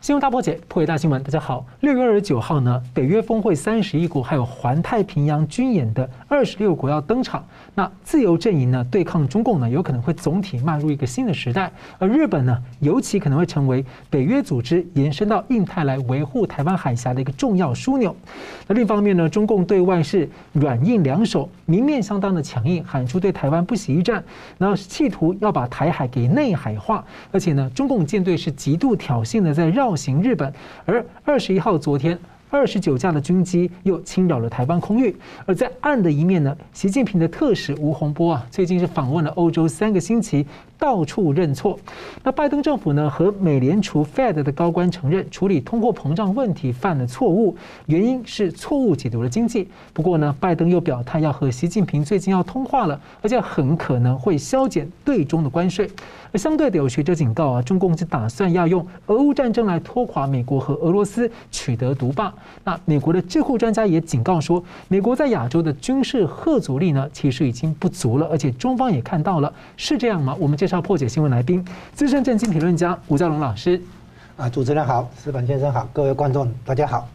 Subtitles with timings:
[0.00, 1.22] 新闻大破解，破解大新闻。
[1.22, 7.44] 大家好，六月二十九号呢，北约峰会三十一国还有环太平洋军演的二十六国要登场。
[7.74, 11.70] 那自由阵营呢，对抗中共呢，有可能会总体迈入一个新的时代。
[11.98, 18.16] 而日本呢，尤其可能会成为北约组织延伸到印太来维护台湾海峡的一个重要枢纽。
[18.66, 24.24] 那另一方面呢，中共对外是软硬两手，明面相当的强硬，喊出对台湾不惜一战，
[24.56, 27.04] 然后企图要把台海给内海化。
[27.30, 29.89] 而且呢，中共舰队是极度挑衅的，在绕。
[29.90, 30.52] 绕行日本，
[30.84, 32.16] 而二十一号昨天。
[32.52, 35.14] 二十九架的军机又侵扰了台湾空域，
[35.46, 40.44] 而在暗的一面呢，习近平的特使吴洪波啊，最近是访问了欧洲三个星期，
[40.80, 41.78] 到处认错。
[42.24, 47.54] 那拜登政府呢，和美联储 Fed 的高官承认处理通货膨胀问题犯了错误，
[47.86, 49.68] 原因是错误解读了经济。
[49.92, 55.88] 不过呢，拜登又表态要和习近平最近要通话了，而且很可能会削减对中的关税。
[56.32, 62.32] 而相对的，有学者警告啊，中共是打算要用俄乌战争来拖垮美国和俄罗斯，取得独霸。
[62.64, 70.36] 那美国的智库专家也警告说，美国在亚洲的军事吓阻力呢，其实已经不足了，而且中方也看到了，是这样吗？
[70.38, 73.82] 我们介绍破解新闻来宾，资深政经评论家吴兆龙老师。
[74.36, 77.08] 啊，主持人好，石板先生好，各位观众大家好。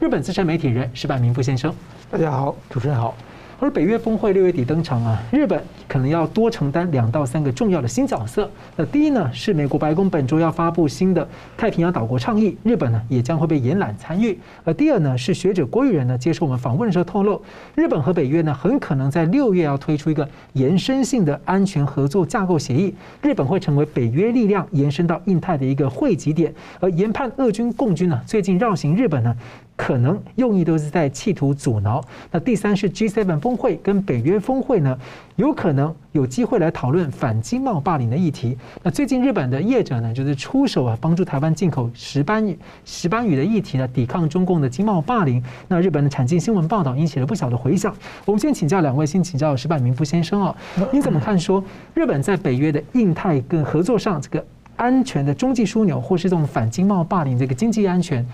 [0.00, 1.70] 日本资深媒体人石板明夫先生，
[2.10, 3.14] 大家好，主持人好。
[3.60, 8.50] 而北约峰会六月底登场啊，日本可能要多承担两到三个重要的新角色。
[8.76, 14.38] 那第一呢，是美国白宫本周要发布新的太平洋岛国倡议，日本呢也将会被延揽参与。
[14.64, 17.40] 而第二呢，是学者郭玉仁呢接受我们访问的时候透露，
[17.74, 26.52] 日本和北约呢很可能在六月要推出一个延伸性的安全合作架构协议，日本会成为北约力量延伸到印太的一个汇集点。
[26.80, 29.34] 而研判俄军共军呢最近绕行日本呢。
[29.76, 32.02] 可能用意都是在企图阻挠。
[32.30, 34.96] 那第三是 G7 峰会跟北约峰会呢，
[35.36, 38.56] 有可能有机会来讨论反经贸霸凌的议题。
[38.82, 45.42] 那最近日本的业者呢，就是出手啊，帮助台湾进口石斑鱼、石斑鱼的议题呢，抵抗中共的经贸霸凌。
[45.66, 47.94] 那日本的产经新闻报道引起了不小的回响。
[48.24, 50.56] 我们先请教两位，先请教石板明夫先生啊，
[50.92, 51.62] 你怎么看说
[51.94, 54.44] 日本在北约的印太跟合作上，这个
[54.76, 58.24] 安全的中继枢纽，或是这种反经贸霸凌这个经济安全？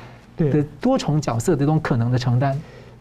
[0.48, 2.58] 的多重角色的这种可能的承担，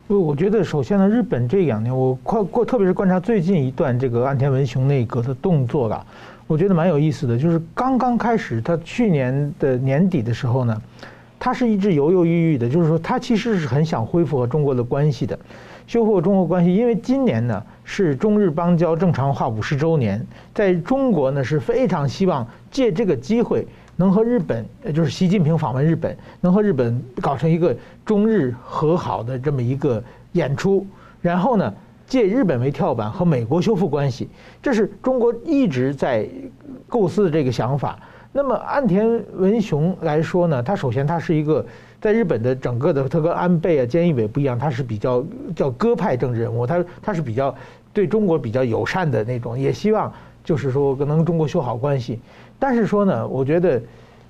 [0.08, 6.06] 不，我觉得首先呢，日本这两年我快过，特别是观察最近一段这个岸田文雄内阁的动作了，
[6.48, 7.38] 我觉得蛮有意思的。
[7.38, 10.82] 就是刚刚开始，他去年的年底的时候呢，
[11.40, 15.38] 他是一直犹犹豫豫的，就是说他其实是很想恢复和中国的关系的，
[15.86, 20.24] 修复中国关系，因为今年呢是中日邦交正常化五十周年，
[20.54, 23.66] 在中国呢是非常希望借这个机会。
[23.96, 24.64] 能和日本，
[24.94, 30.02] 就是习近平访问日本，能和日本搞成一个中日和好的这么一个
[30.34, 30.86] 演出，
[31.20, 31.74] 然后呢，
[32.06, 34.30] 借日本为跳板和美国修复关系，
[34.62, 36.30] 这是中国一直在
[36.88, 37.98] 构思的这个想法。
[38.32, 41.66] 那么岸田文雄来说呢，他首先他是一个
[42.00, 45.26] 在日本的整个的，他跟安倍啊、菅义伟不一样，他是比较
[45.56, 47.54] 叫鸽派政治人物，他他是比较
[47.94, 50.12] 对中国比较友善的那种，也希望
[50.44, 52.20] 就是说能跟中国修好关系。
[52.58, 53.82] 但是说呢，我觉得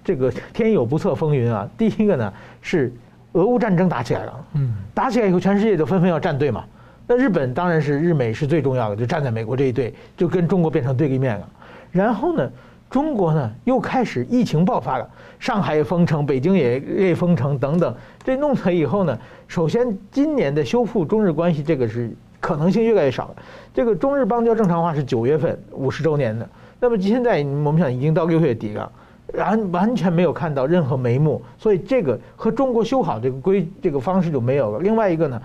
[0.04, 1.70] 这个天有不测风云啊。
[1.78, 2.94] 第一个呢是
[3.34, 6.64] 俄乌战争打起来了，嗯，打起来以后，全世界就纷纷要站队嘛。
[7.08, 11.50] 那日本当然是日美是最重要的，就站在美国这一队，就跟中国变成对立面了。
[11.92, 12.48] 然后呢，
[12.88, 15.10] 中国呢又开始疫情爆发了，
[15.40, 17.96] 上海也封城，北京也也封城等等。
[18.24, 23.36] 这弄出来以后呢，首先今年的修复中日关系，这个是可能性越来越少了。
[23.74, 26.48] 这个中日邦交正常化是九月份五十周年的。
[26.80, 28.92] 那么现在我们想已经到六月底了，
[29.34, 34.80] 然完全没有看到任何眉目，所以这个和中国修好这个规这个方式就没有了。
[34.80, 35.42] 另外一个呢，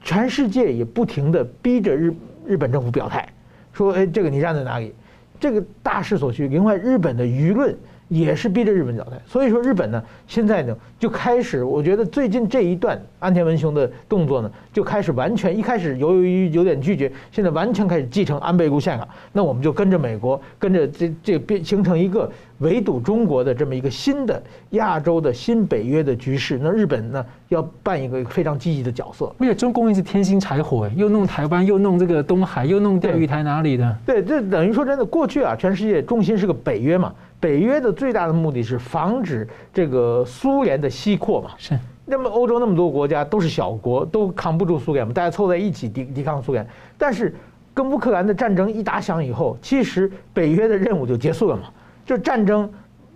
[0.00, 2.14] 全世界也不停地逼着日
[2.46, 3.28] 日本政府表态，
[3.72, 4.94] 说哎这个你站在哪里？
[5.40, 6.48] 这个大势所趋。
[6.48, 7.76] 另外日本的舆论。
[8.14, 19.08] 也是逼着日本表态，所以说日本呢，现在呢就开始，我觉得最近这一段安田文雄的动作呢，就开始完全一开始由于有点拒绝，现在完全开始继承安倍路线了。
[19.32, 26.58] 那我们就跟着美国，跟着这这变形成一个围堵中国的这么一个新的亚洲的新北约的局势。
[26.62, 29.34] 那日本呢要扮一个非常积极的角色。
[29.38, 33.96] 而且中共一直添新柴火，又弄台湾，又弄这个东海，又弄钓鱼台哪里的？
[34.06, 37.12] 对，这等于说真的，过去啊，全世界重心是个北约嘛。
[37.40, 41.50] 北约的最大的目的是防止这个苏联的西扩嘛？
[41.58, 41.78] 是。
[42.06, 45.12] 那么欧洲那么多国家都是小国，都扛不住苏联嘛？
[45.12, 46.66] 大家凑在一起抵抵抗苏联。
[46.96, 47.34] 但是
[47.72, 51.64] 跟乌克兰的战争一打响以后，其实北约的任务就结束了嘛？
[52.04, 52.70] 就战争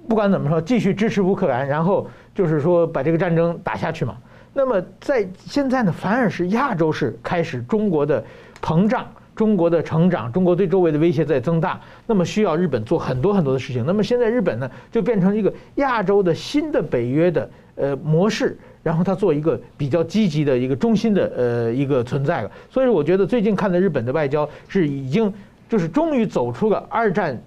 [0.08, 4.16] 不管怎么说，继续支持乌克兰，然后就是说把这个战争打下去嘛。
[4.54, 8.24] 那么在现在呢，反而是亚洲是开始中国的
[8.62, 9.06] 膨胀。
[9.36, 13.86] 中国的成长，中国对周围的威胁在增大，那么需要日本做很多很多的事情。
[13.86, 22.50] 那么现在日本呢，就变成一个亚洲的新的北约的呃模式，然后它做一个比较积极的一个中心的呃一个存在了。
[22.68, 25.32] 所以我觉得最近看的日本的外交是已经
[25.68, 27.40] 就是终于走出了二战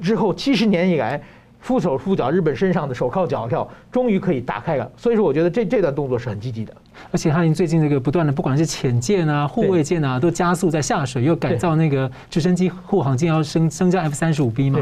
[0.00, 1.20] 之后七十年以来。
[1.60, 6.72] 束手束脚，日本身上的手铐脚镣终于可以打开了，所以说我觉得这这段动作是很积极的。
[7.10, 14.78] 而且汉最近这个不断的，不管是潜舰啊、护卫舰啊，都加速在下水，又改造那个直升机护航舰，要升升降 F 三十五 B 嘛。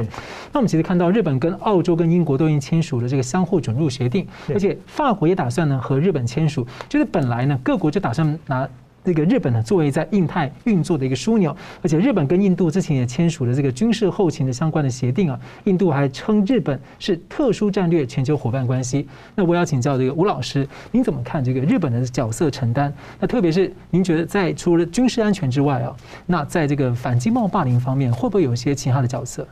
[0.52, 8.68] 那我们其实看到日本跟澳洲跟英国都已经签署了这个相互准入协定，而且法国也打算呢和日本签署，就是本来呢各国就打算拿。
[9.06, 15.38] 这个日本呢，作为在印太运作的一个枢纽，而且日本跟印度之前也签署了这个军事后勤的相关的协定啊。
[15.62, 19.06] 印度还称日本是特殊战略全球伙伴关系。
[19.36, 22.92] 那我要请教这个吴老师，您怎么看这个日本的角色承担？
[23.20, 25.94] 那特别是您觉得在除了军事安全之外啊，
[26.26, 29.46] 那在这个反经贸霸凌方面，会不会有一些其他的角色？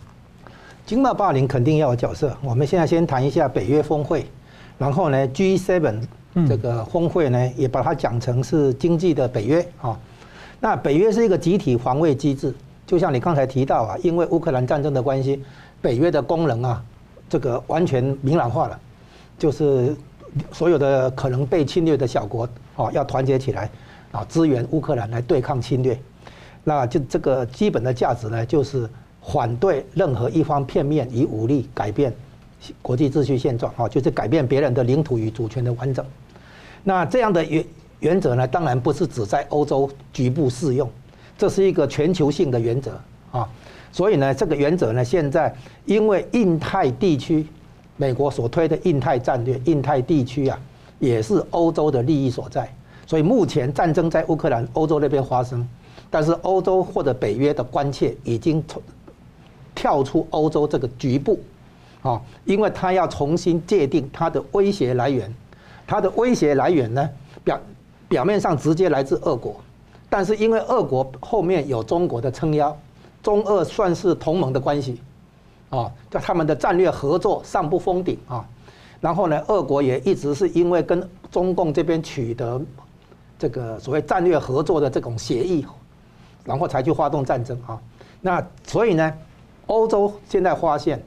[0.85, 2.37] 经贸霸凌肯定要有角色。
[2.43, 4.27] 我们现在先谈一下北约峰会，
[4.77, 6.01] 然后呢，G7。
[6.49, 9.99] 这个峰会呢，也把它讲成是经济的北约啊。
[10.61, 12.53] 那北约是一个集体防卫机制，
[12.87, 15.43] 就像你刚才提到啊，因为乌克兰战争的关系，
[15.81, 16.83] 北约的功能啊，
[17.29, 18.81] 这个完全明朗化了，
[19.39, 19.95] 就是
[20.51, 23.71] 所有的可能被侵略的小国啊，要团结起来
[24.11, 25.99] 啊，支援乌克兰来对抗侵略。
[26.65, 28.89] 那就这个基本的价值呢，就是
[29.23, 32.13] 反对任何一方片面以武力改变
[32.81, 36.05] 国际秩序现状啊，就是改变别人的领土与主权的完整。
[36.85, 37.65] 那这样的原
[38.01, 40.89] 原则呢，当然不是只在欧洲局部适用，
[41.39, 42.93] 这是一个全球性的原则
[43.33, 43.49] 啊。
[43.91, 45.55] 所以呢，这个原则呢，现在
[45.87, 47.47] 因为印太地区，
[47.97, 50.61] 美国所推的印太战略，印太地区啊，
[50.99, 52.71] 也是欧洲的利益所在。
[53.07, 55.67] 所以目前战争在乌克兰、欧洲那边发生，
[56.11, 58.83] 但是欧洲或者北约的关切已经从
[59.75, 61.41] 跳出欧洲这个局部
[62.03, 65.33] 啊，因为他要重新界定它的威胁来源。
[65.87, 67.11] 它的威胁来源呢，
[67.43, 67.61] 表
[68.09, 69.57] 表面上直接来自俄国，
[70.09, 72.77] 但是因为俄国后面有中国的撑腰，
[73.23, 75.01] 中俄算是同盟的关系，
[75.71, 78.45] 啊，就他们的战略合作上不封顶啊。
[79.01, 82.61] 然后呢，俄国也一直是因为跟中共这边取得
[83.39, 85.67] 这个所谓战略合作的这种协议，
[86.45, 87.79] 然后才去发动战争啊。
[88.23, 89.13] 那所以呢，
[89.67, 91.03] 欧洲现在发现，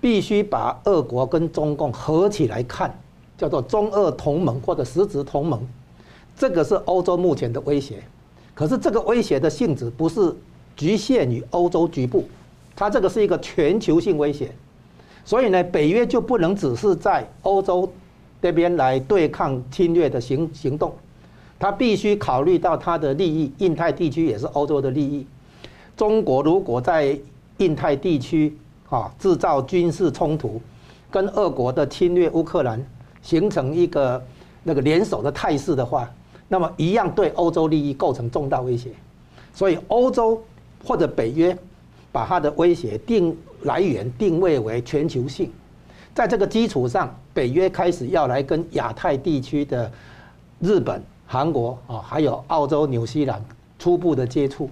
[0.00, 2.98] 必须把俄国跟中共合起来看。
[3.40, 5.66] 叫做中俄同盟或者实质同盟，
[6.36, 8.02] 这个是欧洲目前的威胁。
[8.54, 10.36] 可是这个威胁的性质不是
[10.76, 12.28] 局限于欧洲局部，
[12.76, 14.52] 它这个是一个全球性威胁。
[15.24, 17.90] 所以呢，北约就不能只是在欧洲
[18.42, 20.92] 这边来对抗侵略的行行动，
[21.58, 23.50] 它必须考虑到它的利益。
[23.56, 25.26] 印太地区也是欧洲的利益。
[25.96, 27.18] 中国如果在
[27.56, 28.54] 印太地区
[28.90, 30.60] 啊制造军事冲突，
[31.10, 32.84] 跟俄国的侵略乌克兰。
[33.22, 34.22] 形成一个
[34.62, 36.10] 那个联手的态势的话，
[36.48, 38.90] 那么一样对欧洲利益构成重大威胁。
[39.52, 40.42] 所以欧洲
[40.84, 41.56] 或者北约
[42.12, 45.50] 把它的威胁定来源定位为全球性，
[46.14, 49.90] 在这个基础上，北约开始要来跟亚太地区的
[50.60, 53.44] 日本、韩国啊，还有澳洲、纽西兰
[53.78, 54.70] 初步的接触，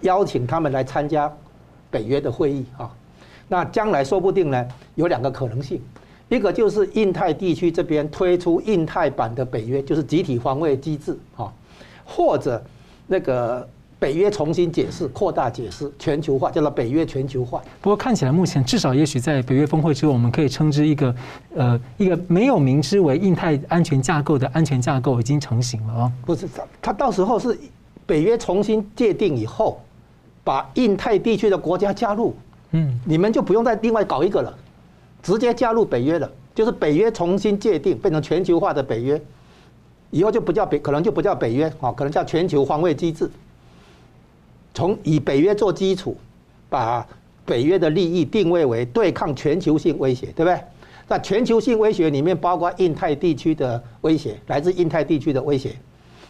[0.00, 1.30] 邀请他们来参加
[1.90, 2.90] 北约的会议啊。
[3.46, 5.80] 那将来说不定呢，有两个可能性。
[6.34, 11.52] 一个就是印太地区这边推出印太版的北约，就是集体防卫机制啊，
[12.04, 12.62] 或者
[13.06, 13.66] 那个
[13.98, 17.62] 北约重新解释、扩大解释、全球化，叫做北约全球化。
[17.80, 21.14] 不过看起来目前至少也许在北约峰会之后，我们可以称之一个
[21.54, 26.12] 呃一个没有明之为印太安全架构的安全架构已经成型了啊。
[26.26, 26.48] 不是，
[26.82, 27.56] 他到时候是
[28.04, 29.80] 北约重新界定以后，
[30.42, 32.34] 把印太地区的国家加入，
[32.72, 34.52] 嗯，你们就不用再另外搞一个了。
[35.24, 39.20] 直接加入北约了，就是北约重新界定，变成全球化的北约，
[40.10, 43.28] 以后就不叫北，可能就不叫北约啊，可能叫全球防卫机制。
[44.74, 46.14] 从以北约做基础，
[46.68, 47.06] 把
[47.46, 50.60] 北约的利益定位为对抗全球性威胁，对不对？
[51.08, 55.74] 那全球性威胁里面包括印太地区的威胁，来自印太地区的威胁。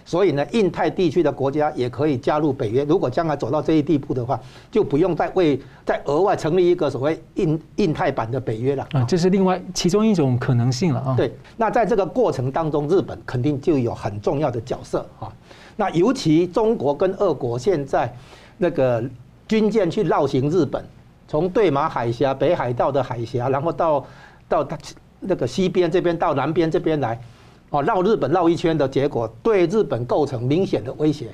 [0.05, 2.85] 所以呢，印太地区的国家也可以加入北约。
[2.85, 4.39] 如果将来走到这一地步的话，
[4.71, 8.87] 就不用再为再额外成立一个所谓印印太版的北约了。
[8.93, 11.15] 啊，这是另外其中一种可能性了啊。
[11.17, 15.33] 对，那在这个过程当中，日本肯定就有很重要的角色啊。
[15.77, 18.15] 那尤其中国跟俄国现在
[18.59, 19.03] 那个
[19.49, 20.85] 军舰去绕行日本，
[21.27, 24.07] 从对马海峡、北海道的海峡，然后到
[24.47, 24.77] 到它
[25.21, 27.19] 那个西边这边到南边这边来。
[27.75, 31.31] 哦，绕日本绕一圈的结果，对日本构成明显的威胁，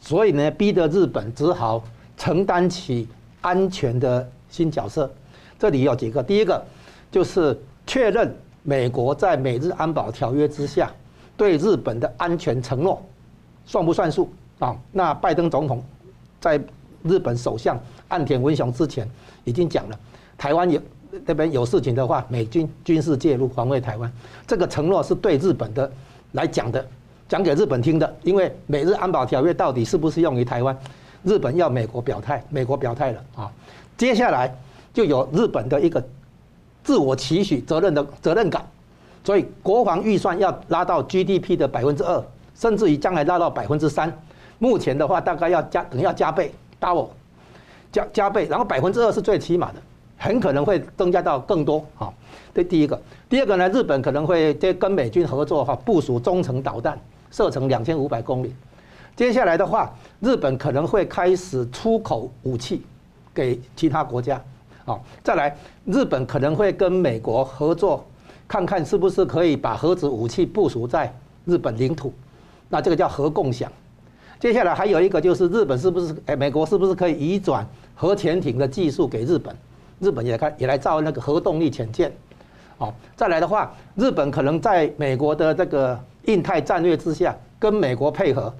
[0.00, 1.84] 所以呢，逼得日本只好
[2.16, 3.06] 承担起
[3.42, 5.12] 安全的新角色。
[5.58, 6.64] 这里有几个，第一个
[7.10, 10.90] 就是确认美国在美日安保条约之下
[11.36, 13.02] 对日本的安全承诺
[13.66, 14.74] 算不算数啊？
[14.90, 15.84] 那拜登总统
[16.40, 16.58] 在
[17.02, 19.06] 日本首相岸田文雄之前
[19.44, 20.00] 已经讲了，
[20.38, 20.80] 台湾有
[21.26, 24.10] 这边有事情的话，美军军事介入防卫台湾，
[24.46, 25.90] 这个承诺是对日本的
[26.32, 26.84] 来讲的，
[27.28, 28.16] 讲给日本听的。
[28.22, 30.76] 因为美日安保条约到底是不是用于台湾，
[31.22, 33.52] 日本要美国表态，美国表态了啊。
[33.96, 34.54] 接下来
[34.92, 36.02] 就有日本的一个
[36.82, 38.66] 自我期许责任的责任感，
[39.22, 44.12] 所以国防预算要拉到 GDP 的百分之二，甚至于将来拉到百分之三。
[44.58, 46.52] 目前的话，大概要加等要加倍。
[46.80, 47.08] double
[47.90, 49.76] 加加倍，然后百分之二是最起码的，
[50.24, 51.84] 很可能会增加到更多。
[51.94, 52.14] 好，
[52.54, 52.98] 这第一个。
[53.28, 56.98] 第二个呢，日本可能会跟美军合作哈，部署中程导弹，
[57.30, 58.50] 射程两千五百公里。
[59.14, 62.80] 接下来的话，日本可能会开始出口武器
[63.34, 64.42] 给其他国家。
[64.86, 65.54] 好，再来，
[65.84, 68.02] 日本可能会跟美国合作，
[68.48, 71.14] 看看是不是可以把核子武器部署在
[71.44, 72.10] 日本领土。
[72.70, 73.70] 那这个叫核共享。
[74.40, 79.54] 接下来还有一个就是日本是不是哎，美国是不是可以移转核潜艇的技术给日本？
[80.04, 82.12] 日本也来开也来造那个核动力潜舰。
[82.78, 88.54] 哦，再来的话，日本可能在美国的这个印太战略之下跟美国配合，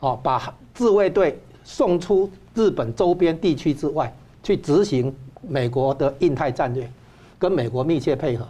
[0.00, 6.90] 哦，把自卫队送出日本周边地区之外去执行美国的印太战略，
[7.38, 8.48] 跟美国密切配合，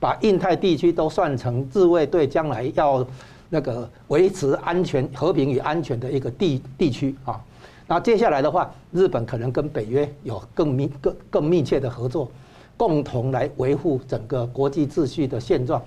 [0.00, 3.06] 把印太地区都算成自卫队将来要。
[3.50, 7.40] 那个维持安全、和平与安全的一个地地区啊，
[7.86, 12.30] 那接下来的话，日本可能跟北约有更密、更更密切的合作，
[12.76, 15.82] 共同来维护整个国际秩序的现状，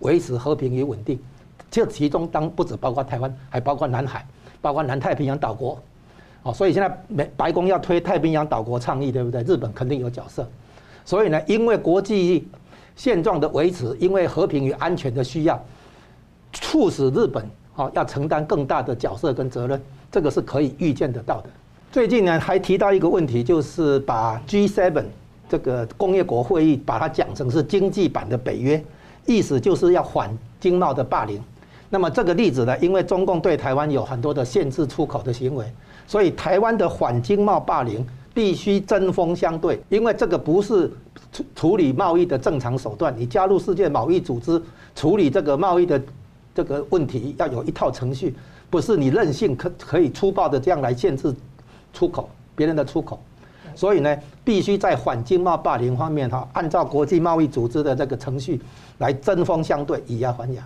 [0.00, 1.18] 维持和平与稳定。
[1.70, 4.26] 这其中当不止包括台湾，还包括南海，
[4.60, 5.78] 包括南太平洋岛国。
[6.44, 9.42] 哦，所以现在美白宫要推太平洋岛国倡议，对不对？
[9.42, 10.48] 日本肯定有角色。
[11.04, 12.48] 所以呢，因为国际
[12.94, 15.60] 现状的维持，因为和平与安全的需要。
[16.52, 17.44] 促使日本
[17.76, 21.50] 啊要承担更大的角色跟责任，这个是可以预见得到的。
[21.90, 25.04] 最近呢还提到一个问题，就是把 G7
[25.48, 28.82] 这个工业国会议把它讲成是经济版的北约，
[29.26, 31.42] 意思就是要反经贸的霸凌。
[31.90, 35.64] 那么这个例子呢，因为中共对台湾有很多的限制出口的行为，
[36.06, 40.90] 所以台湾的反经贸霸凌必须针锋相对，因为这个不是
[41.32, 43.14] 处处理贸易的正常手段。
[43.16, 44.60] 你加入世界贸易组织
[44.94, 46.00] 处理这个贸易的。
[46.54, 48.34] 这个问题要有一套程序，
[48.70, 51.34] 不是你任性可可以粗暴的这样来限制
[51.92, 53.18] 出口别人的出口，
[53.74, 58.60] 所以呢，必须在反经贸霸凌方面哈，按照国际贸易组织的这个程序
[58.98, 60.62] 来针锋相对，以牙还牙。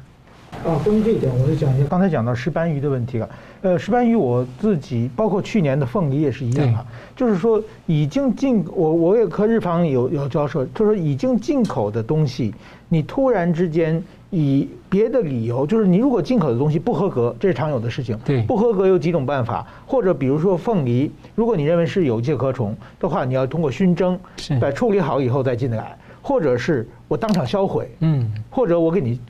[0.67, 1.87] 啊，关于这一点，我就讲一下。
[1.89, 3.29] 刚才讲到石斑鱼的问题了。
[3.63, 6.85] 呃，石斑鱼我自己，包括去年的凤梨也是一样啊。
[7.17, 12.55] 就是说，已经进我我也和日方有有交涉，就是说已经进口的东西，
[12.91, 14.03] 你突然之间
[14.35, 18.19] 以别的理由，就是你如果进口的东西不合格，这是常有的事情。
[18.25, 24.19] 对，不合格有几种办法，或者比如说凤梨，如果你认为是有介壳虫的话，你要通过熏蒸，
[24.59, 29.21] 把处理好以后再进来，或者是我当场销毁，嗯，或者我给你。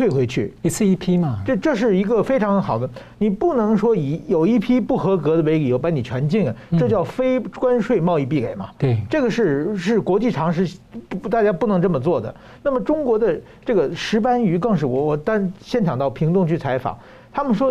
[0.00, 2.88] 退回去一次一批嘛，这这是一个非常好的，
[3.18, 8.70] 你不能说以有一批不合格的为理由把你全禁了，这叫非关税贸易壁垒嘛。
[8.78, 10.78] 对，这个是是国际常识，
[11.20, 12.34] 不大家不能这么做的。
[12.62, 16.98] 那么中国的这个石斑鱼更是我我当现场到屏东去采访，
[17.30, 17.70] 他们说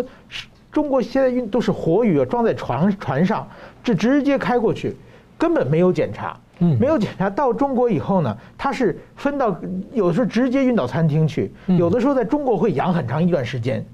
[0.70, 3.44] 中国现在运都是活鱼啊，装在船船上，
[3.82, 4.94] 这直接开过去，
[5.36, 6.38] 根本没有检查。
[6.60, 9.54] 嗯，没有检查到中国以后呢，它是分到
[9.92, 13.84] 有的时候直接运到餐厅去，有的时候在中国会养很长一段时间。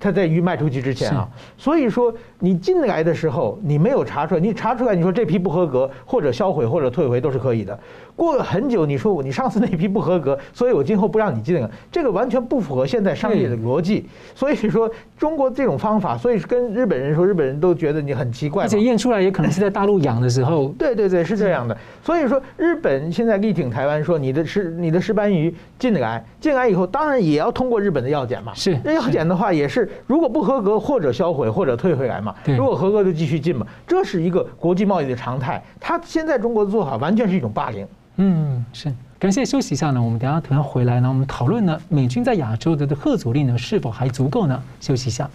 [0.00, 7.76] 它在鱼卖出去之前啊，所以说你进来的时候你没有查出来，你查出来你说这批不合格，或者销毁或者退回都是可以的。
[8.18, 14.04] 过了很久，你说我你上次那批不合格， 所以我今后不让你进了，这个完全不符合现在商业的逻辑。
[14.34, 18.64] 所以说中国这种方法，所以跟日本人说，日本人都觉得你很奇怪。
[18.64, 20.66] 而且验出来也可能是在大陆养的时候。
[20.76, 21.76] 对对对，是这样的。
[22.02, 28.52] 所以说日本现在力挺台湾，说你的石你的石斑鱼进来，进来以后当然也要通过日本的药检嘛。
[28.52, 29.88] 是药检的话也是。
[30.08, 32.34] 如果不合格，或者销毁，或者退回来嘛。
[32.46, 33.64] 如果合格就继续进嘛。
[33.86, 35.62] 这是一个国际贸易的常态。
[35.78, 37.86] 他现在中国的做法完全是一种霸凌。
[38.18, 38.92] 嗯，是。
[39.18, 44.62] 感谢休息一下呢，我们等下等下回来呢，我们讨论呢，美军在亚洲的的吓阻力呢是否还足够呢？
[44.80, 45.28] 休息一下。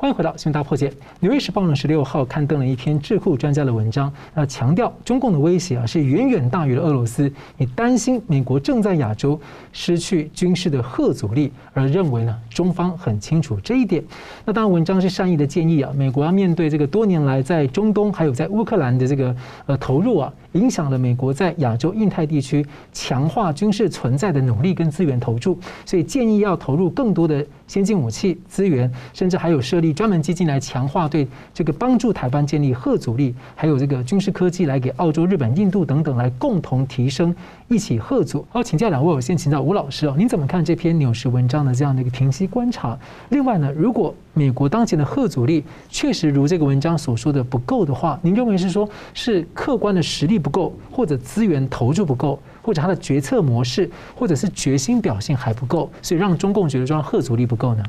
[0.00, 0.88] 欢迎回到《新闻大破解》。
[1.20, 9.38] 《纽约时报》呢十六号刊登了一篇智库专家的文章，那强调中共的威胁啊是远远大于了俄罗斯，你担心美国正在亚洲
[9.74, 14.02] 失去军事的核阻力，而认为呢中方很清楚这一点。
[14.46, 29.92] 那当然，文章是善意的建议啊，美国要面对这个多年来在中东还有在乌克兰的这个呃投入啊，影响了美国在亚洲、印太地区强化军事存在的努力跟资源投注，所以建议要投入更多的先进武器资源，甚至还有设立。
[29.92, 31.24] 专门基金来强化对
[31.54, 37.32] 这个帮助台湾建立核阻力，还有这个军事科技来给澳洲、日本、印度等等来共同提升，
[37.68, 38.44] 一起吓阻。
[38.50, 42.98] 好，请教两位，我先请教吴老师哦，您怎么看这篇纽时文章的这样的一个评析观察？
[43.28, 57.84] 另外呢，如果美国当前的核阻力确实如这个文章所说的不够的话，您认为是说是客观的实力不够，或者资源投入不够，或者他的决策模式，或者是决心表现还不够，所以让中共觉得这样吓阻力不够呢？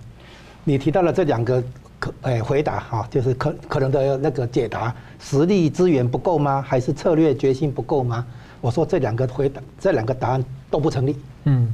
[0.63, 1.63] 你提到了这两个。
[2.01, 6.60] 可诶，回答哈，就是可可能的那个解答，实力资源不够吗？
[6.60, 8.25] 还是策略决心不够吗？
[8.60, 11.16] 我说这两个回答，这两个答案都不成立。
[11.44, 11.72] 嗯，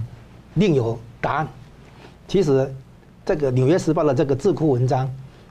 [0.56, 1.48] 另有答案。
[2.28, 2.70] 其实，
[3.26, 5.10] 这个《纽约时报》的这个智库文章，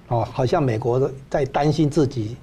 [0.09, 2.37] 哦，好像美国在担心自己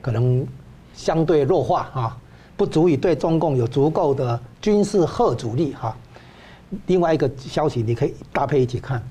[0.00, 0.46] 可能
[0.94, 2.16] 相对弱化啊，
[2.60, 5.96] 不足以对中共有足够的军事核主力哈。
[6.88, 9.02] 另外一个消息，你可以搭配一起看。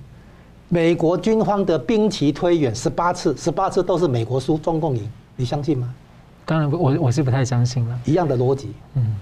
[0.67, 5.91] 美国军方的兵棋推演十八次，十八次都是美国输，中共赢，你相信吗？
[6.45, 7.99] 当然，我我是不太相信了。
[8.05, 9.15] 一样的逻辑，嗯，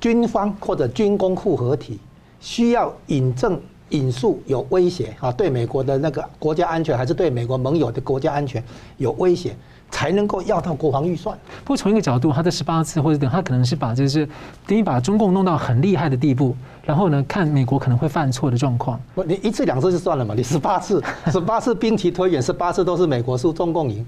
[0.00, 2.00] 军方或者军工复合体
[2.40, 8.62] 需要引证引述有威胁啊，对美国的那个国家安全，还是对美国盟友的国家安全
[8.96, 9.56] 有威胁，
[9.90, 11.36] 才能够要到国防预算。
[11.64, 14.28] 不过从一个角度，他的十八次或者等，他可能是把就是
[14.66, 16.54] 等于把中共弄到很厉害的地步。
[16.84, 18.98] 然后呢，看美国可能会犯错的状况。
[19.14, 24.06] 不，你一次两次就算了嘛，你十八次， 十八次兵棋推演，十八次都是美国输，中共赢。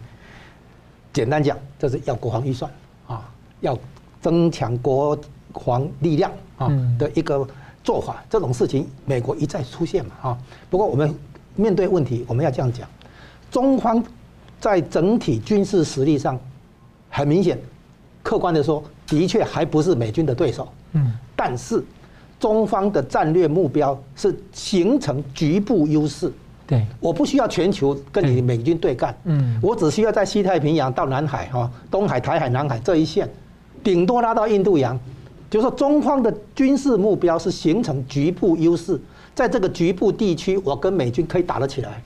[1.12, 2.70] 简单讲，就是要国防预算
[3.06, 3.28] 啊，
[3.60, 3.78] 要
[4.22, 5.18] 增强国
[5.52, 6.68] 防力量啊
[6.98, 7.46] 的一个
[7.82, 8.22] 做法。
[8.28, 10.38] 这种事情美国一再出现嘛哈。
[10.68, 11.14] 不过我们
[11.56, 12.88] 面对问题，我们要这样讲：
[13.50, 14.02] 中方
[14.60, 16.38] 在整体军事实力上，
[17.08, 17.58] 很明显，
[18.22, 20.68] 客观的说，的确还不是美军的对手。
[20.92, 21.82] 嗯，但是。
[22.38, 26.32] 中方的战略目标是形成局部优势。
[26.66, 29.14] 对，我不需要全球跟你美军对干。
[29.24, 33.28] 嗯，我只需要在西太平洋到南海哈，东海、台海、南海这一线，
[33.84, 34.98] 顶多拉到印度洋。
[35.50, 38.98] 就是说，中方的军事目标是形成局部优势，
[39.34, 42.00] 在这个局部地区，我跟美军可以打得起来，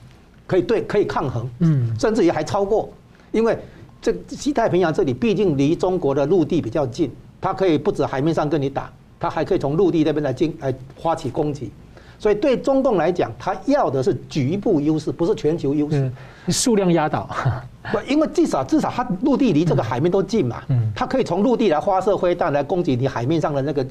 [0.47, 1.47] 可以对，可以抗衡。
[1.59, 2.89] 嗯，甚至于还超过，
[3.31, 3.55] 因为
[4.01, 8.91] 这西太平洋这里毕竟离中国的陆地比较近，它可以不止海面上跟你打。
[9.17, 11.71] 它还可以从陆地那边来进来发起攻击，
[12.17, 16.11] 所以对中共来讲，他要的是局部优势，不是全球优势。
[16.49, 17.27] 数量压倒，
[17.91, 20.61] 不，因为至少至少他陆地离这个海面都近嘛，
[20.95, 23.85] 他可以从陆地来发射飞弹来攻击你海面上的那个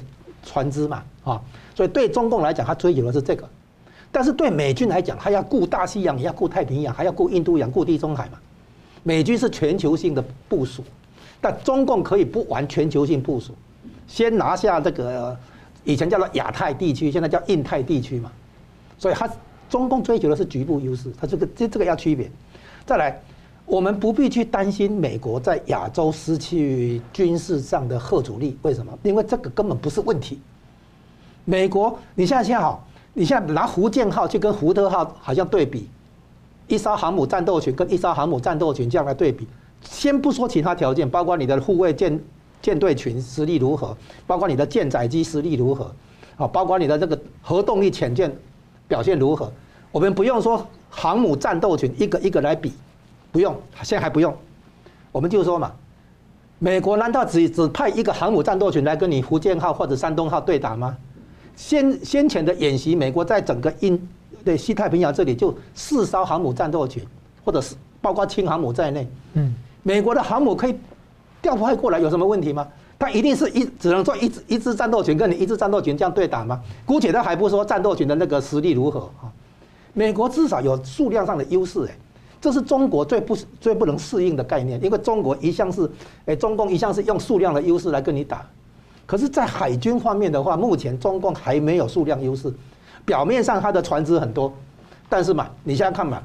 [0.45, 1.41] 船只嘛，啊，
[1.75, 3.45] 所以对中共来讲，他追求的是这个。
[4.13, 8.39] 但是对美军来讲，他要顾大西洋，也要顾太平洋，还要顾印度洋，顾地中海嘛。
[9.03, 10.85] 美军是全球性的部署，
[11.41, 13.53] 但中共可以不玩全球性部署。
[14.07, 15.37] 先拿下这个，
[15.85, 18.33] 以前叫做亚太地区，现在叫印太地区嘛，
[18.99, 19.29] 所以它
[19.69, 22.31] 中共追求的是局部优势，它这个这这个要区别。
[22.87, 23.21] 再来，
[23.67, 28.99] 我们不必去担心美国在亚洲失去军事上的吓阻力，为什么？
[29.03, 30.41] 因为这个根本不是问题。
[31.45, 35.89] 美国，你现在现在好，你现在拿福建号去跟福特号好像对比，
[36.67, 39.47] 一艘航母战斗群跟一艘航母战斗群这样来对比，
[39.83, 42.19] 先不说其他条件，包括你的护卫舰。
[42.65, 43.95] 舰队群实力如何？
[44.27, 45.95] 包括你的舰载机实力如何？
[46.39, 48.35] 啊，包括你的这个核动力潜舰
[48.89, 49.53] 表现如何？
[49.93, 52.73] 我们不用说航母战斗群一个一个来比，
[53.31, 54.35] 不用，现在还不用。
[55.13, 55.73] 我们就说嘛，
[56.59, 60.97] 美国难道只只派一个航母战斗群来跟你福建号或者山东号对打吗？
[61.55, 64.09] 先先前的演习，美国在整个印
[64.43, 67.05] 对西太平洋这里就四艘航母战斗群，
[67.45, 70.75] 或者是包括轻航母在内，嗯，美国的航母可以。
[71.45, 72.67] 调派过来有什么问题吗？
[72.99, 76.59] 他一定是一只能做一支一支战斗群跟你一支战斗群这样对打吗？
[76.87, 79.29] 姑且他还不说战斗群的那个实力如何啊？
[79.93, 81.95] 美国至少有数量上的优势哎，
[82.41, 85.91] 这是中国最不最不能适应的概念，因为中国一向是
[86.25, 88.47] 哎中共一向是用数量的优势来跟你打，
[89.05, 92.51] 可是，在海军方面的话，目前中共还没有数量优势，
[93.05, 94.51] 表面上他的船只很多，
[95.11, 96.23] 但是嘛，你现在看嘛，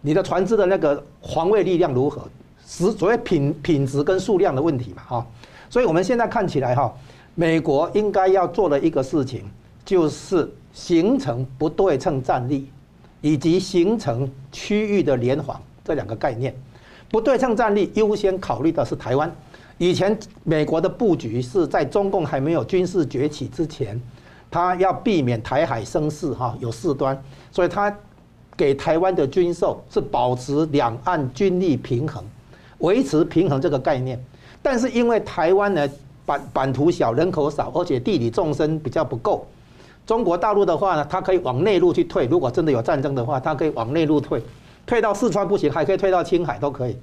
[0.00, 1.02] 你的船只的那个
[1.34, 2.22] 防卫力量如何？
[2.70, 5.26] 实所谓品品质跟数量的问题嘛，哈，
[5.68, 6.94] 所以我们现在看起来哈，
[7.34, 9.42] 美国应该要做的一个事情，
[9.84, 12.70] 就是形成不对称战力，
[13.20, 16.54] 以及形成区域的联防这两个概念。
[17.10, 19.28] 不对称战力优先考虑的是台湾。
[19.78, 24.00] 以前美国的布局是在中共还没有军事崛起之前，
[24.48, 27.92] 他要避免台海生事哈有事端，所以他
[28.56, 32.22] 给台湾的军售是保持两岸军力平衡，
[32.80, 34.22] 维持平衡这个概念。
[34.60, 35.88] 但是因为台湾呢
[36.26, 39.46] 版版图小，人口少，而且地理纵深比较不够。
[40.06, 42.26] 中国大陆的话呢，它可以往内陆去退。
[42.26, 44.42] 如果真的有战争的话，它可以往内陆退，
[44.84, 46.96] 退到四川不行，还可以退到青海都可以。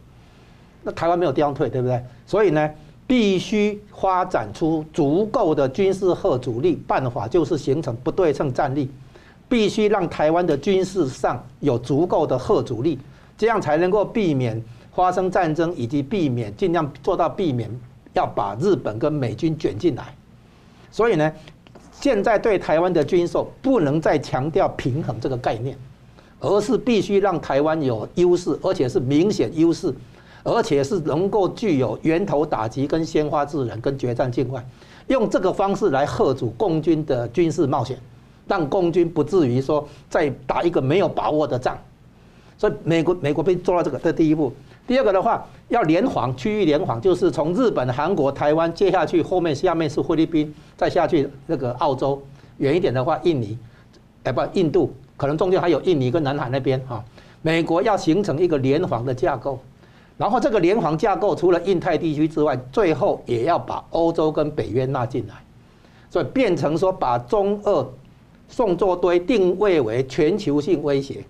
[0.83, 2.03] 那台湾没有地方退，对不对？
[2.25, 2.69] 所以呢，
[3.05, 6.75] 必须发展出足够的军事和主力。
[6.87, 8.89] 办法就是形成不对称战力，
[9.47, 12.99] 必须让台湾的军事上有足够的吓阻力，
[13.37, 14.61] 这样才能够避免
[14.97, 17.69] 发生战争，以及避免尽量做到避免
[18.13, 20.11] 要把日本跟美军卷进来。
[20.89, 21.31] 所以呢，
[21.91, 25.77] 现在对台湾的军售不能再强调平衡这个概念，
[26.39, 29.93] 而是必须让台湾有优势，而且是明显优势。
[30.43, 34.65] 而且是能够具有源头打击、跟先发制人、跟决战境外，
[35.07, 37.99] 用这个方式来吓阻共军的军事冒险，
[38.47, 41.77] 让共军不至于说再打一个没有把握的仗。
[42.57, 44.53] 所以美国美国被做到这个，这第一步。
[44.87, 52.21] 第二个的话，要联防，区域联防，就是从日本、韩国、台湾接下去，后面下面是菲律宾，再下去那个澳洲，
[52.59, 53.57] 远一点的话，印尼，
[54.23, 57.03] 哎不，印度，可能中间还有印尼跟南海那边啊。
[57.41, 59.59] 美国要形成一个联防的架构。
[60.17, 65.35] 然后这个联防架构除了印太地区之外，最后也要把欧洲跟北约纳进来，
[66.09, 67.87] 所以变成说把中俄
[68.47, 71.23] 宋作堆定位为全球性威胁，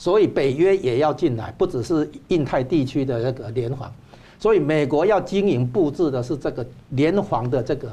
[0.00, 3.92] 所以北约也要进来，不只是印太地区的那个联防，
[4.38, 7.92] 所以美国要经营布置的是这个联防的这个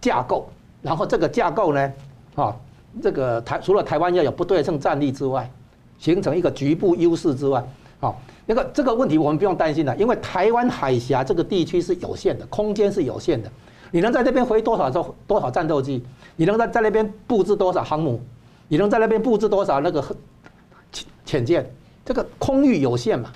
[0.00, 0.48] 架构，
[0.80, 1.92] 然后这个架构呢，
[2.36, 2.54] 啊，
[3.02, 5.50] 这个台除了台湾要有不对称战力之外，
[5.98, 7.66] 形成一个局部优势之外，
[7.98, 8.14] 啊。
[8.46, 13.50] 那个这个问题我们不用担心了，因为台湾海峡这个地区是有限的，空间是有限的。
[13.90, 16.00] 你能在这边飞多少艘多少战斗机？
[16.36, 18.20] 你能在在那边布置多少航母？
[18.68, 20.04] 你能在那边布置多少那个
[21.24, 21.70] 潜潜舰？
[22.04, 23.30] 这个空域有限嘛？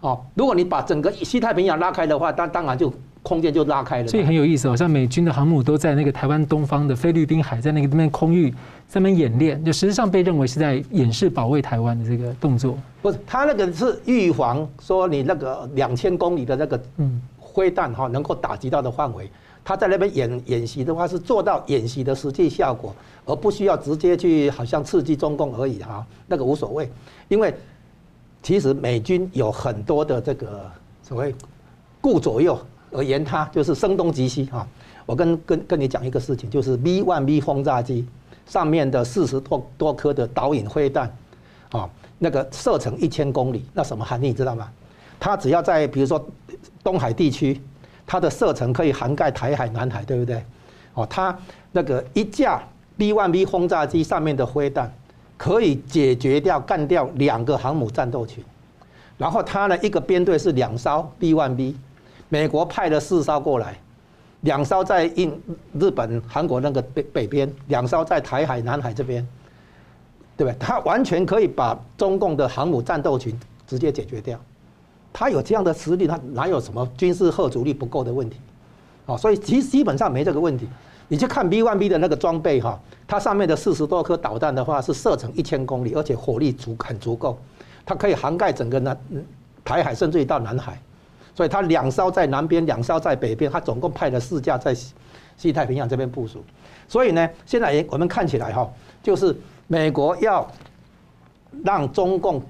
[0.00, 2.92] 哦，如果你把整个西太平洋拉开的话，当当然就。
[3.22, 4.68] 空间就拉开了，所以很有意思。
[4.68, 8.54] 好像美军的航母都在那个台湾东方的菲律宾海，在那个那边空域
[8.88, 12.78] 上面演练，就实际上被认为是在演示保卫台湾的这个动作。
[13.02, 19.28] 不是，他那个是预防说你那个两千公里的那个嗯灰弹哈能够打击到的范围。
[19.64, 22.94] 他在那边演演习的话，是做到演习的实际效果，
[23.24, 26.06] 而不需要直接去好像刺激中共而已哈。
[26.28, 26.88] 那个无所谓，
[27.28, 27.54] 因为
[28.42, 30.70] 其实美军有很多的这个
[31.02, 31.34] 所谓
[32.00, 32.58] 顾左右。
[32.92, 34.66] 而言他就是声东击西啊！
[35.04, 38.06] 我跟跟跟你讲一个事情，就是 B1B 轰炸机
[38.46, 41.14] 上面的四十多多颗的导引飞弹，
[41.72, 44.70] 啊，那个射程一千公里，那什么含义你知道吗？
[45.18, 46.24] 它只要在比如说
[46.82, 47.60] 东海地区，
[48.06, 50.42] 它的射程可以涵盖台海、南海，对不对？
[50.94, 51.36] 哦，它
[51.72, 52.62] 那个一架
[52.96, 54.90] B1B 轰炸机上面的飞弹，
[55.36, 58.42] 可以解决掉、干掉两个航母战斗群，
[59.18, 61.74] 然后他呢一个编队是两艘 B1B。
[62.28, 63.78] 美国派了四艘过来，
[64.40, 65.40] 两艘在印
[65.78, 69.24] 日本、韩国那个北北边，两艘在台海、南海这边，
[70.36, 70.56] 对不对？
[70.58, 74.36] 他完全可以把中共的航母战斗群直接解决掉。
[75.12, 78.38] 他有这样的实力，他哪有什么军事吓阻力不够的问题？
[79.06, 80.66] 啊，所以其基本上没这个问题。
[81.08, 87.38] 你去看 B1B 的那个装备哈，它上面的四十多颗导弹的话是射程一千公里，而且火力足很足够，
[87.84, 88.98] 它可以涵盖整个南
[89.64, 90.80] 台海，甚至于到南海。
[91.34, 94.74] 所以它两艘在南边，两艘在北边，它总共派了四架在
[95.36, 96.42] 西太平洋这边部署。
[96.88, 98.68] 所以呢，现在我们看起来哈，
[99.02, 100.50] 就是美国要
[101.62, 102.42] 让中共，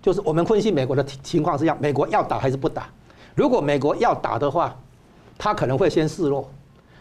[0.00, 2.88] 就是我们分析美国的情况是这样：美国要打还是不打？
[3.34, 4.74] 如果美国要打的话，
[5.38, 6.44] 他可能会先示弱；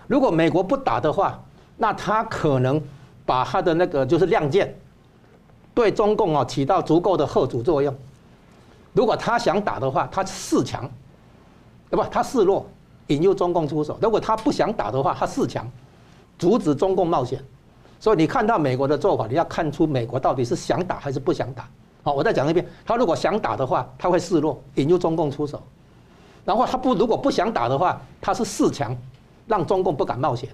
[0.08, 1.42] 如果美国不打的话，
[1.78, 2.82] 那他可能
[3.26, 4.74] 把他的那个就是亮剑，
[5.74, 7.94] 对中共啊起到足够的后阻作用。
[8.94, 10.90] 如果他想打的话，他示强，
[11.90, 12.08] 对吧？
[12.10, 12.66] 他示弱，
[13.08, 13.98] 引诱中共出手。
[14.02, 15.70] 如果他不想打的话，他示强，
[16.40, 17.44] 阻止中共冒险。
[18.00, 21.68] 所以你看到美国的做法，你要看出美国到底是想打还是不想打。
[22.04, 25.62] 好，我再讲一遍，他如果想打的话，他会示弱，引诱中共出手。
[26.46, 28.96] 然后他不如果不想打的话，他是四强，
[29.48, 30.48] 让中共不敢冒险。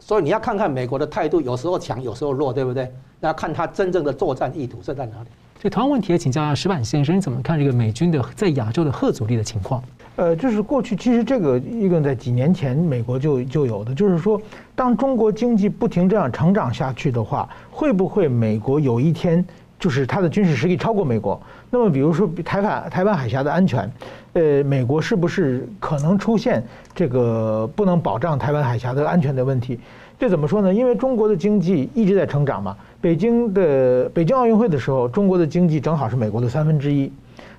[0.00, 2.90] 所以你要看看美国的态度，有时候强，有时候弱，对不对？
[3.20, 5.28] 那要看他真正的作战意图是在哪里。
[5.60, 9.82] 所以同样问题也请教一下矢板先生，你怎么看这个美军的在亚洲的核阻力的情况？
[10.16, 14.40] 呃，就是过去其实这个一个在几年前美国就就有的，就是说，
[14.74, 19.44] 当中国经济不停这样成长下去的话，会不会美国有一天
[19.78, 21.40] 就是它的军事实力超过美国？
[21.70, 23.90] 那么比如说台湾台湾海峡的安全，
[24.32, 26.62] 呃，美国是不是可能出现
[26.94, 29.78] 这个不能保障台湾海峡的安全的问题？
[30.18, 30.72] 这怎么说呢？
[30.72, 32.74] 因为中国的经济一直在成长嘛。
[33.02, 37.12] 北京的北京奥运会的时候，中国的经济正好是美国的三分之一。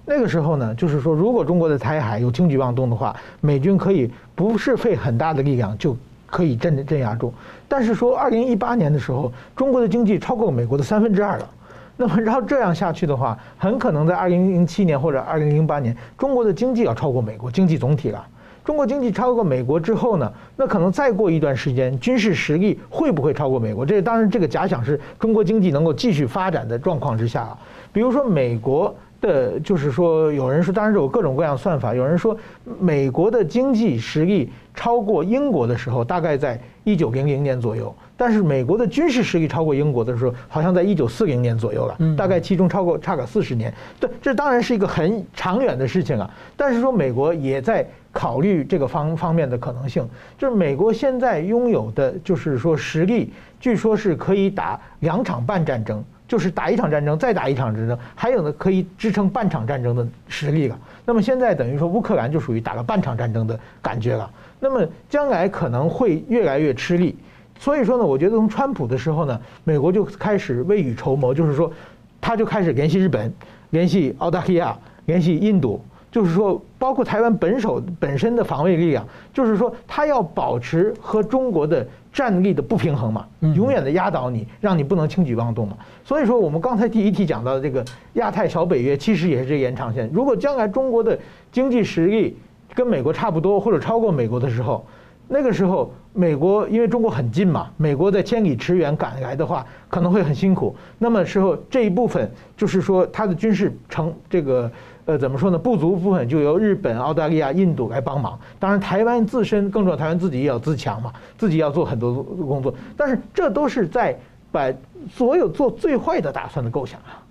[0.03, 7.31] 那个时候呢，就是说，如果中国的台海有轻举妄动的话，美军可以不是费很大的力量就可以镇镇压住。
[7.67, 11.49] 但是说，二零一八年的时候，中国的经济超过美国的三分之二了。
[11.97, 18.25] 那么，然后这样下去的话，很可能在二零零七年或者二零零八年，中国的经济要超过美国经济总体了。
[18.63, 23.85] 中国经济超过美国之后呢，那可能再过一段时间，军事实力会不会超过美国？
[23.85, 27.57] 这当然，这个假想是中国经济能够继续发展的状况之下啊。
[27.91, 28.95] 比如说美国。
[29.19, 31.93] 的，就是说，有人说，当然是有各种各样算法。
[31.93, 32.37] 有人说，
[32.79, 41.97] 美国的经济实力超过英国的时候，大概在一九零零年左右；但是美国的军事实力超过英国的时候，好像在一九四零年左右了。
[42.15, 43.73] 大概其中超过差个四十年。
[43.99, 46.29] 对，这当然是一个很长远的事情啊。
[46.55, 56.03] 但是说美国也在考虑这个方方面的可能性，就是美国现在拥有的，就是说实力，据说是可以打两场半战争。
[56.27, 60.77] 就是打一场战争，再打一场战争，还有呢，可以支撑半场战争的实力了。
[61.05, 64.29] 那么现在等于说乌克兰就属于打了半场战争的感觉了。
[64.59, 67.15] 那么将来可能会越来越吃力。
[67.59, 71.71] 所以说呢，我觉得从川普的时候呢，美国就开始未雨绸缪，就是说，
[72.19, 73.33] 他就开始联系日本、
[73.69, 81.85] 联系澳大利亚、联系印度，就是说，包括台湾本手本身的防卫力量，就是说，他要保持和中国的。
[82.13, 85.77] 战力的不平衡嘛，永远的压倒你，让你不能轻举妄动嘛。
[86.03, 90.09] 所以说，我们刚才第一题讲到的这个亚太小北约，其实也是这个延长线。
[90.11, 91.15] 如果将来中国的
[91.51, 92.35] 经济实力
[92.73, 94.83] 跟美国差不多，或者超过美国的时候，
[95.27, 100.75] 那个时候美国因为中国很近嘛，美国在千里驰援赶来的话，可能会很辛苦。
[100.97, 104.71] 那么时候这一部分就是说，它的军事成这个。
[105.07, 105.57] 呃，怎么说呢？
[105.57, 108.37] 不足部分就由日本、澳大利亚、印度来帮忙。
[108.59, 112.73] 当然，台湾自身更重要，台湾自己也要自强嘛，自己要做很多工作。
[112.97, 114.13] 但是，这都是在
[114.51, 114.69] 把
[115.09, 117.23] 所有做最坏的打算的构想啊！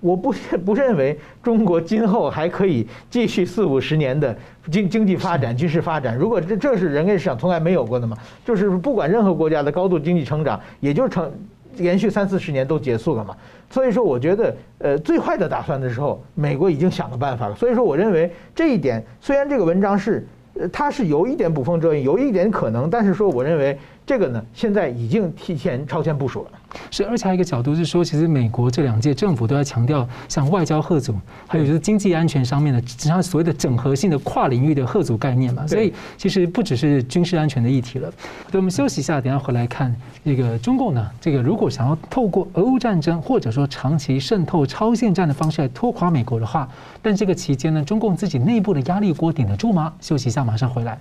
[0.00, 0.34] 我不
[0.66, 4.36] 不认为中国今后还可以继续四五十年的
[4.70, 6.14] 经经济发展、军事发展。
[6.14, 8.14] 如果这这是人类史上从来没有过的嘛，
[8.44, 11.32] 就是不管任何国家的高度经济成长，也就成。
[11.76, 13.36] 连续三四十年都结束了嘛，
[13.70, 17.54] 所以说我觉得，呃，最坏的打算的时候，美国已经想了办法了。
[17.54, 23.78] 所以说，我认为这一点虽然这个文章是，呃，它是有一点捕风捉影，有一点可能，但是说我认为。
[24.04, 26.50] 这个呢，现在已经提前超前部署了。
[26.90, 31.14] 是，而且还有一个角度是说，其实美国这两届政府都在强调，像外交贺组，
[31.46, 35.66] 还有就是经济安全上面的，实际上所谓的整合性的跨领域的贺组概念嘛。
[35.66, 38.10] 所以其实不只是军事安全的议题了。
[38.50, 46.68] 对，我们休息一下，等下回来看这个中共呢，这个如果想要透过俄乌战争或者说长期渗透超限战的方式来拖垮美国的话，
[47.02, 49.92] 但这个期间呢，中共自己内部的压力锅顶得住吗？
[50.00, 50.98] 休息一下，马上回来。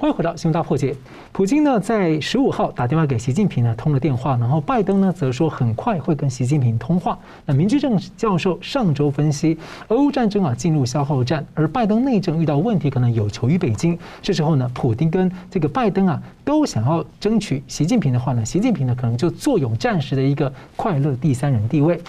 [0.00, 0.96] 欢迎回到新闻大破解。
[1.30, 4.34] 普京呢，在十五号打电话给习近平呢，通了电话。
[4.38, 7.18] 然后拜登呢，则说很快会跟习近平通话。
[7.44, 9.58] 那明居正教授上周分析，
[9.88, 13.98] 俄乌战争啊进入消耗战，而拜登内政遇到问题，可能有求于北京。
[14.22, 22.00] 这时候呢，普丁跟这个拜登啊，都想要争取习近平的话呢，习近平呢，可能就坐拥暂时的一个快乐第三人地位。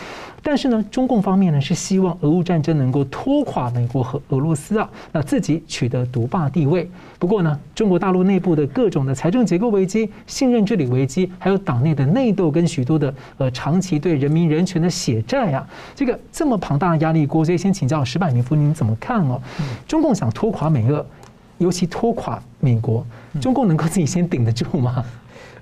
[0.43, 6.89] 但是呢，中共方面呢是希望俄乌战争能够拖垮美国和俄罗斯啊，那自己取得独霸地位。
[7.19, 19.39] 不过呢，中国大陆内部的各种的财政结构危机、信任治理危机，还有党内的内斗跟许多的呃长期对人民人权的血债啊，这个这么庞大的压力锅，所以先请教石柏明夫，您怎么看哦？
[19.87, 21.05] 中共想拖垮美俄，
[21.59, 23.05] 尤其拖垮美国，
[23.39, 25.05] 中共能够自己先顶得住吗？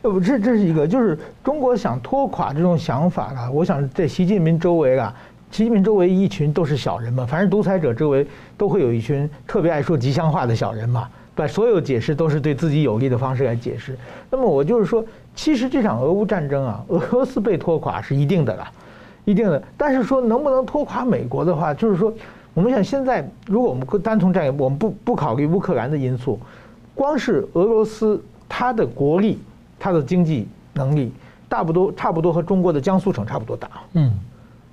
[0.02, 3.52] 呃不，这这是一个，就是中国想拖垮这种想法了。
[3.52, 5.14] 我想在习近平周围啊，
[5.52, 8.26] 习近平周围一群都是小人嘛，反正独裁者周围
[8.58, 13.98] 都会有一群特别爱说吉祥话的小人嘛，把所有解释都是对自己有利的方式来解释。
[14.32, 15.04] 那么我就是说，
[15.36, 18.66] 其实这场俄乌战争啊，俄罗斯被拖垮是一定的了，
[19.26, 19.62] 一定的。
[19.76, 22.14] 但是说能不能拖垮美国的话，就是说，
[22.54, 26.40] 我们想现在如果我们单从战略，我们不不考虑乌克兰的因素，
[26.96, 29.38] 光是俄罗斯它的国力。
[29.80, 31.12] 它的经济能力
[31.48, 34.12] 大不多，差不多和中国的江苏省差不多大，嗯，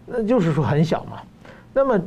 [0.05, 1.19] 那就是说很小嘛。
[1.73, 2.01] 那么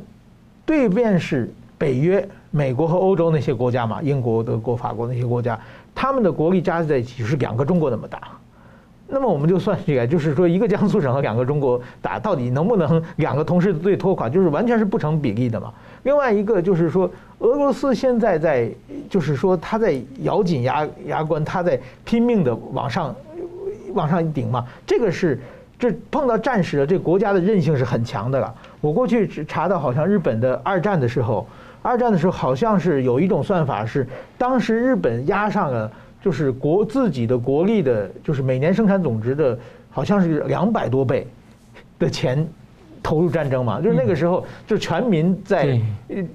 [0.66, 5.60] 对面是北约，美国和欧洲那些国家嘛，英国、德国、法国那些国家，
[5.96, 8.20] 他们的国力加在一起是两个中国那么大。
[9.12, 15.74] 那么我们就算起来，就是说一个江苏省和两个中国打，到底能不能两个同时对拖垮，就是完全是不成比例的嘛。
[16.04, 18.70] 另外一个就是说，俄罗斯现在在，
[19.10, 23.16] 就是说他在咬紧牙牙关，他在拼命的往上
[23.94, 24.64] 往上顶嘛。
[24.86, 25.40] 这个是
[25.80, 28.54] 这碰到战时了，这国家的韧性是很强的了。
[28.80, 31.48] 我过去查到，好像日本的二战的时候，
[31.82, 35.92] 二战的时候好像是有一种算法是，当时日本压上了。
[36.22, 39.58] 就是国自己的国力的，就是每年生产总值的，
[39.90, 41.28] 好像是两百多倍
[41.98, 42.48] 的钱。
[43.02, 45.80] 投入战争嘛，就是那个时候，就是全民在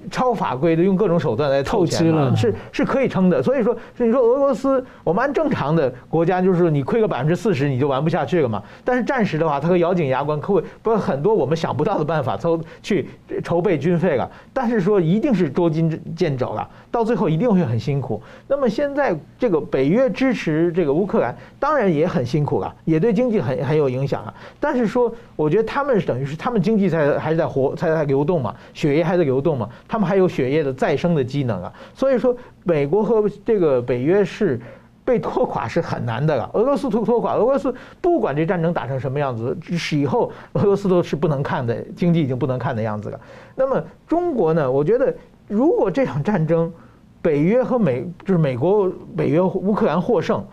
[0.09, 3.41] 超法规的用各种手段来凑钱了，是是可以撑的。
[3.41, 8.61] 所以说，你说俄罗斯，我们按正常的国家，就是你亏个百分之四十，你就玩不下去了嘛。
[8.83, 13.07] 但是战时的话，他会咬紧牙关，可会不很多我们想不到的办法筹去
[13.43, 14.29] 筹备军费了。
[14.51, 18.21] 但是说一定是捉襟见肘了，到最后一定会很辛苦。
[18.47, 24.33] 那么现在这个北约支持这个乌克兰，当然也很辛苦了，也对经济很很有影响啊。
[24.59, 26.54] 但是说，我觉得他们是等于是他们。
[26.61, 34.59] 经济在还是在活，才在流动嘛，血液还在流动嘛，他们还有血液的再生的机能啊，所以说美国和这个北约是
[35.03, 36.49] 被拖垮是很难的了。
[36.53, 43.19] 俄罗斯拖拖垮，俄罗斯不管这战争打成什么样子，是以后俄罗斯都是不能看的，经济已经不能看的样子了。
[43.55, 44.71] 那么中国呢？
[44.71, 45.15] 我觉得
[45.47, 46.73] 如果这场战争
[47.21, 50.43] 北约和美就是美国北约乌克兰获胜，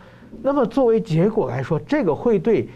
[0.42, 2.68] 那么作为结果来说，这个会对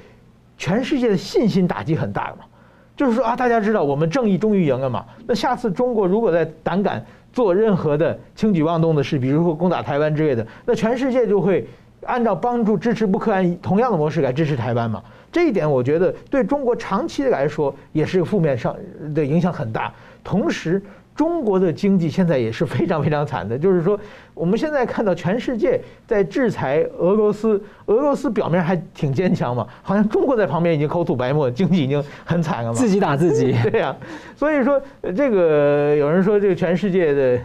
[0.56, 2.46] 全世界的信心打击很大嘛。
[2.96, 5.04] 就是说啊，大家知道我们正义终于赢了嘛？
[5.26, 11.66] 那下次中国如果再胆敢做任何的轻举妄动的事，比如说攻打台湾之类的，那全世界就会
[12.04, 15.02] 按照帮助支持乌克兰同样的模式来支持台湾嘛？
[15.30, 18.74] 这一点我觉得对中国长期的来说也是负面上
[19.14, 19.92] 的影响很大，
[20.24, 20.82] 同时。
[21.14, 23.98] 中国的经济现在也是非常非常惨的，就是说，
[24.36, 33.56] 我们现在看到全世界在制裁俄罗斯，俄罗斯表面还挺坚强嘛，好像中国在旁边已经口吐白沫，经济已经很惨了嘛，自己打自己。
[33.70, 33.96] 对呀，
[34.36, 34.78] 所以说
[35.16, 37.40] 这个有人说这个全世界的。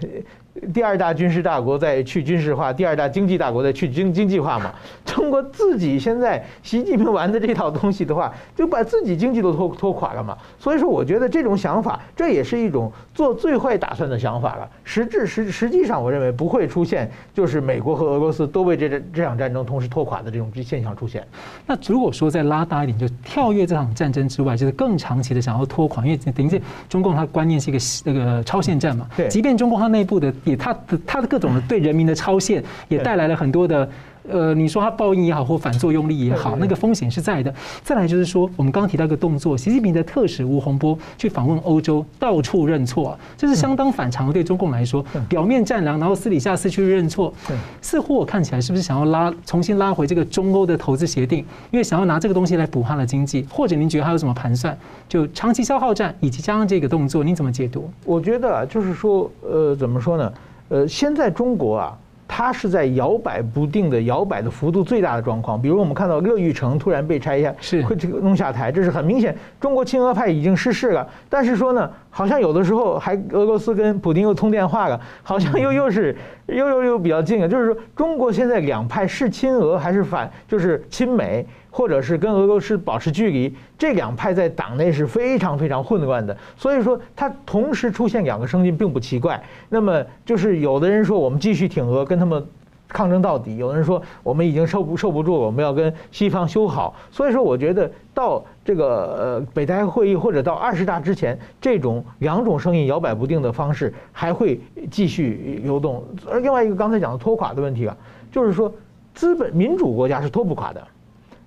[0.74, 4.70] 第二大军事大国在去军事化，第二大经济大国在去经经济化嘛。
[5.06, 10.38] 中国自己现在习近平玩的这套东西的话，就把自己经济都拖拖垮了嘛。
[10.60, 14.70] 所以说，我觉得这种想法，这也是一种做最坏打算的想法了。
[14.84, 21.26] 实质实实际上，我认为不会出现就是美国和俄罗斯都为这这这场战争同时拖垮的这种现象出现。
[21.66, 29.08] 那如果说再拉大一点，就跳跃这场战争之外，就是更长期的想要拖垮，因为等于是中共它观念是一个那个超限战嘛。
[29.16, 30.32] 对，即便中共它内部的。
[30.44, 33.88] 也它的他的各种的对人民的超限，也带来了很多的，
[34.30, 37.54] 呃，你说他报应也好，或反作用力也好，那个风险是在的。
[37.84, 44.32] 再来就是说，我们刚刚提到一个动作，习近平的特使吴洪波去访问欧洲，到处认错，这是相当反常的。
[44.32, 47.34] 对中共来说，表面战狼，然后私底下四处认错，
[47.82, 51.40] 似乎我看起来是不是想要拉重新拉回这个中欧的投资协定？
[51.70, 54.78] 因为想要拿这个东西来补他的经济，或者您觉得他有什么盘算？
[55.10, 57.92] 就长期消耗战以及加上这个动作，您怎么解读？
[58.06, 60.34] 我觉得啊，就是说，呃，怎么说呢？
[60.70, 61.98] 呃，现在中国啊，
[62.34, 65.62] 它是在摇摆不定的，摇摆的幅度最大的状况。
[65.62, 71.06] 比如我们看到乐玉成突然被拆下，是会这个弄下台，这是很明显，中国亲俄派已经失势了。
[71.28, 76.16] 但是说呢，好像有的时候还俄罗斯跟普京又通电话了，好像又又是
[76.46, 77.50] 又又又比较近了。
[77.50, 81.46] 就是说，中国现在两派是亲俄还是反，就是亲美。
[81.72, 89.42] 或者是跟俄罗斯保持距离，这两派在党内是非常非常混乱的，所以说它同时出现两个声音并不奇怪。
[89.70, 92.46] 那么就是有的人说我们继续挺俄，跟他们
[92.90, 96.94] 抗争到底；有的人说我们已经受不受不住了，我们要跟西方修好。
[97.10, 104.60] 所以说，我觉得到这个呃北戴会议或者到二十大之前，这种两种声音摇摆不定的方式还会
[104.92, 106.04] 继续流动。
[106.30, 107.96] 而另外一个刚才讲的拖垮的问题啊，
[108.30, 108.70] 就是说
[109.14, 110.86] 资本民主国家是拖不垮的。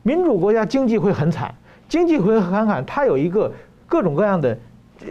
[0.05, 1.53] 民主国家经济会很惨，
[1.89, 3.53] 经济会很惨，它有一个
[3.89, 4.57] 各种各样的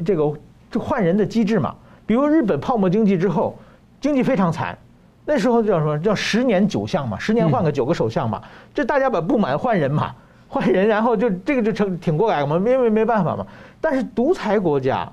[0.06, 0.32] 这个
[0.72, 1.76] 这换人的机制嘛。
[2.06, 3.58] 比如日本泡沫经济之后，
[4.00, 4.78] 经济非常惨，
[5.26, 6.00] 那时候叫什么？
[6.00, 8.42] 叫十年九相嘛，十年换个九个首相嘛。
[8.74, 10.14] 这大家把不满换人嘛，
[10.48, 13.46] 换人，然后就这个就成挺过来了嘛，因为没办法嘛。
[13.82, 15.12] 但是独裁国家。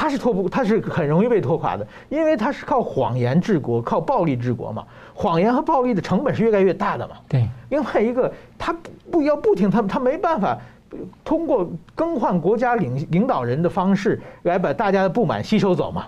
[0.00, 4.84] 他是拖不，他是很容易被拖垮的，因为他是靠谎言治国，靠暴力治国嘛。
[5.12, 7.16] 谎言和暴力的成本是越来越大的嘛。
[7.28, 7.48] 对。
[7.70, 8.72] 另外一个，他
[9.10, 10.56] 不要不听他，他没办法
[11.24, 16.06] 通过更换国家领领导人的方式来把大家的不满吸收走嘛。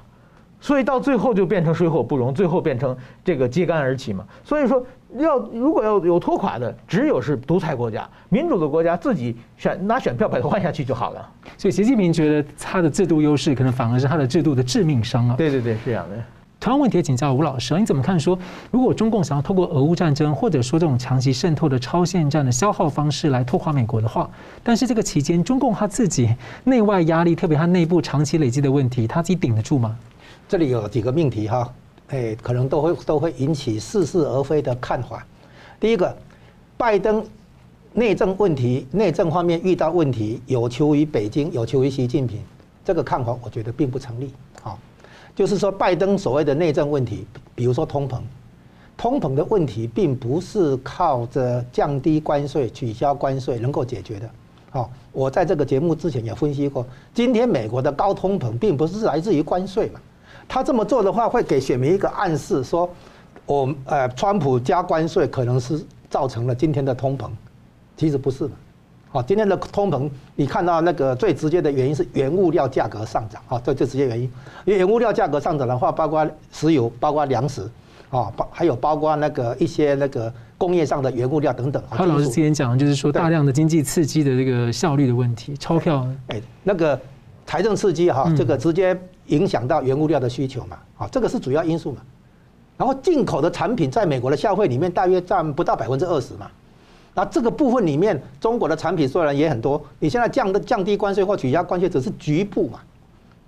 [0.61, 4.25] 所以到最后就变成水火不容，最后变成这个揭竿而起嘛。
[4.45, 4.81] 所以说，
[5.19, 11.29] 要如果要有拖垮的，只有是独裁国家，民主的国家自己选拿选票把它换下去就好了。
[11.59, 15.35] 所以习近平觉得他的制度优势，可能反而是他的制度的致命伤啊。
[15.37, 16.17] 对对对，是这样的。
[16.59, 18.39] 同样问题也请教吴老师，你怎么看说，
[18.71, 24.29] 如果中共想要透过俄乌战争，或者说这种长期渗透的超限战的消耗方式来拖垮美国的话，
[24.63, 26.29] 但是这个期间中共他自己
[26.65, 29.97] 内外压力，特别他内部长期累积的问题，他自己顶得住吗？
[30.47, 31.67] 这里有几个命题哈，
[32.11, 35.27] 哎，可能都会都会引起似是而非的看法。
[35.81, 36.17] 第一个，
[36.77, 37.25] 拜登。
[37.93, 42.39] 内政问题，内政方面遇到问题，有求于北京，有求于习近平，
[42.85, 44.33] 这个看法我觉得并不成立。
[44.63, 44.79] 啊，
[45.35, 48.21] 就是说，拜登所谓的内政问题，比如说通膨，
[48.97, 54.31] 通膨的问题并不是靠着降低关税、取消关税能够解决的。
[54.71, 60.01] 好，我在这个节目之前也分析过，今天美国的高通膨并不是来自于关税嘛，
[60.49, 62.89] 他这么做的话，会给选民一个暗示，说
[63.47, 67.29] 我呃，川普加关税可能是造成了今天的通膨。
[67.97, 68.55] 其实不是的，
[69.11, 74.25] 好，今天的通膨，你看到那个最直接的原因是原物料价格上涨，啊，这最直接原因。
[74.65, 77.63] 因为原物料价格上涨的话，包括石油，包括粮食，
[78.09, 81.83] 啊，包还有包括那个一些那个工业上的原物料等等。
[81.91, 86.99] 他老师之前讲的就是说大量的经济刺激的这个效率的问题，钞票，哎，那个
[87.45, 88.99] 财政刺激哈，这个直接
[89.31, 92.01] 影响到原物料的需求嘛，啊，这个是主要因素嘛。
[92.77, 96.51] 然后进口的产品在美国的消费里面大约占不到百分之二十嘛。
[97.13, 102.79] 那这个部分里面，中国的产品虽然也很多，你现在降的降低关税或取消关税只是局部嘛，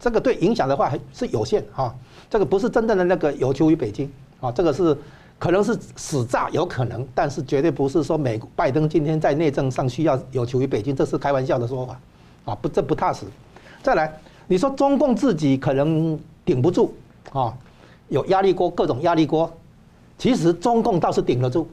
[0.01, 1.95] 这个对影响的话还是有限啊，
[2.29, 4.11] 这个不是真正的那个有求于北京
[4.41, 4.97] 啊，这个是
[5.39, 11.99] 可能是死诈有可能，但是绝对不是说美拜登今天在内政上需要有求于北京，这是开玩笑的说法
[12.45, 13.25] 啊，不这不踏实。
[13.83, 14.13] 再来，
[14.47, 16.95] 你说中共自己可能顶不住
[17.33, 17.53] 啊，
[18.09, 19.51] 有压力锅各种压力锅，
[20.19, 21.69] 其实中共倒是顶得住。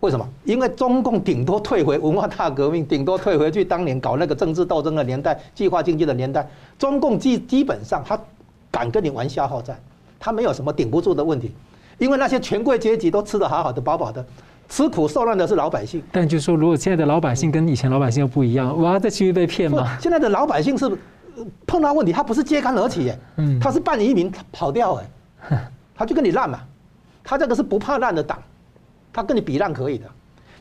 [0.00, 0.28] 为什么？
[0.44, 6.48] 因为中共顶多退回文化大革命，顶多退回去当年搞那个政治斗争的年代、计划经济的年代。
[6.78, 8.16] 中共基基本上他
[8.70, 9.76] 敢跟你玩消耗战，
[10.20, 11.50] 他没有什么顶不住的问题，
[11.98, 14.24] 因为那些权贵阶级都吃得好好的、饱饱的，
[14.68, 16.00] 吃苦受难的是老百姓。
[16.12, 19.96] 但就是说，如果现在的老百姓跟以前老百姓又不一样，我要再继续被骗吗？
[19.98, 20.86] 现在的老百姓是
[21.66, 26.60] 碰到问题，他不是揭竿而起，嗯，他是半移民跑掉，哎， 他就跟你烂嘛，
[27.22, 28.38] 他这个是不怕烂的党。
[29.12, 30.04] 他跟你比烂可以的，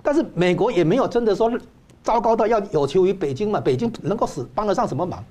[0.02, 1.52] 但是美国也没有真的说
[2.02, 5.22] 糟糕到要有求于北京嘛，北京能够使帮得上什么忙？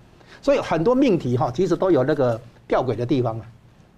[0.43, 2.39] 所以很多命题哈，其实都有那个
[2.69, 3.47] 吊诡的地方啊。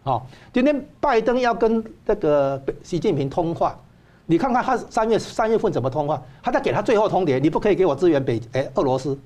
[0.04, 3.76] 好，今天拜登要跟这个习近平通话，
[4.26, 6.22] 你看看他三月三月份怎么通话？
[6.40, 9.18] 他在给他最后通牒，你不可以给我支援北哎俄罗斯，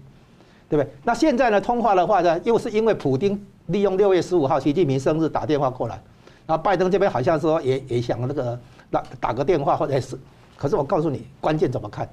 [0.71, 0.91] 对不对？
[1.05, 6.01] 那现在呢通话的话呢，又是因为普丁利用六月十五号习近平生日打电话过来，
[6.47, 8.59] 然后拜登这边好像说也也想那个。
[8.93, 10.19] 打打个电话或者是，
[10.57, 12.09] 可是我告诉你，关键怎么看？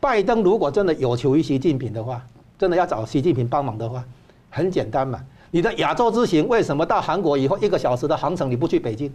[0.00, 2.24] 拜登如果真的有求于习近平的话，
[2.58, 4.02] 真的要找习近平帮忙的话，
[4.48, 5.22] 很简单嘛。
[5.50, 9.12] 你的亚洲之行为什么到韩国以后一个小时的航程你不去北京？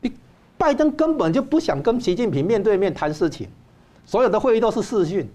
[0.00, 0.10] 你
[0.58, 3.48] 拜登根本就不想跟习近平面对面谈事情，
[4.04, 5.30] 所有的会议都是视讯。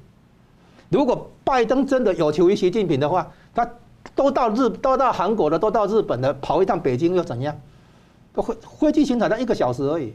[0.89, 3.69] 如果拜登真的有求于习近平的话，他
[4.15, 7.55] 都到日都到韩国了，都到日本了，跑一趟北京又怎样？
[8.33, 10.13] 飞飞机行程才一个小时而已，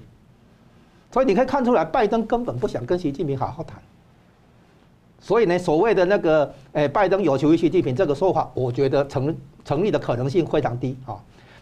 [1.11, 3.81] 所以你可以看出来，拜登根本不想跟习近平好好谈。
[5.21, 11.15] 所以呢，所谓的那个，哎，拜登有求于习近平这个说法，我觉得成成立的可能性非常低啊。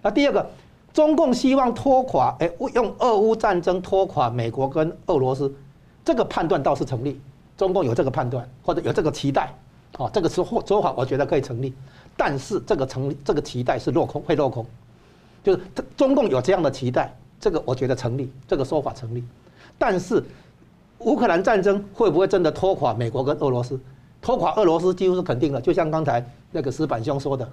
[0.02, 0.46] 那第二个，
[0.92, 5.52] 中共希望拖垮，哎，用俄乌战争拖垮美国跟俄罗斯，
[6.04, 7.20] 这个判断倒是成立，
[7.60, 9.52] 中共有这个判断或者有这个期待，
[9.98, 11.74] 啊，这个说说法我觉得可以成立，
[12.16, 14.64] 但是这个成这个期待是落空，会落空。
[15.44, 15.60] 就是
[15.94, 19.22] 中共有这样的期待，这个我觉得成立，这个说法成立。
[19.76, 20.24] 但是
[21.00, 23.78] 乌克兰战争会不会真的拖垮美国跟俄罗斯？
[24.22, 27.46] 拖垮俄罗斯几乎是肯定的，就像刚才那个石板兄说的。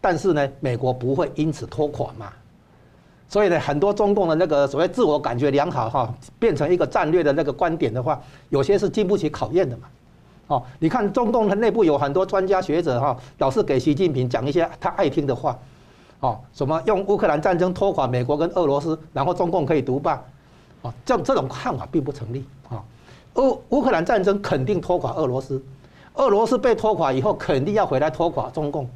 [0.00, 2.32] 但是呢，美国不会因此拖垮嘛。
[3.32, 8.20] 所以呢，很多中共的那个所谓自我感觉良好哈，变成一个战略的那个观点的话，
[8.50, 9.84] 有些是经不起考验的嘛。
[10.48, 15.58] 哦，你看中共的内部有很多专家学者哈，老是给习近平讲一些他爱听的话。
[16.20, 20.22] 哦，什么用乌克兰战争拖垮美国跟俄罗斯，然后中共可以独霸？
[20.82, 22.84] 啊，这这种看法并不成立啊。
[23.36, 25.64] 乌乌克兰战争肯定拖垮俄罗斯，
[26.16, 28.86] 俄罗斯被拖垮以后，肯定要回来拖垮中共，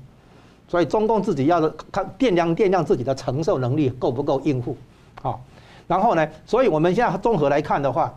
[0.69, 1.61] 所以中共自己要
[1.93, 4.77] 看掂量掂量自己的承受能力够不够应付。
[5.23, 5.41] 好，
[5.87, 8.13] 然后呢，所以我们现在综合来看的话，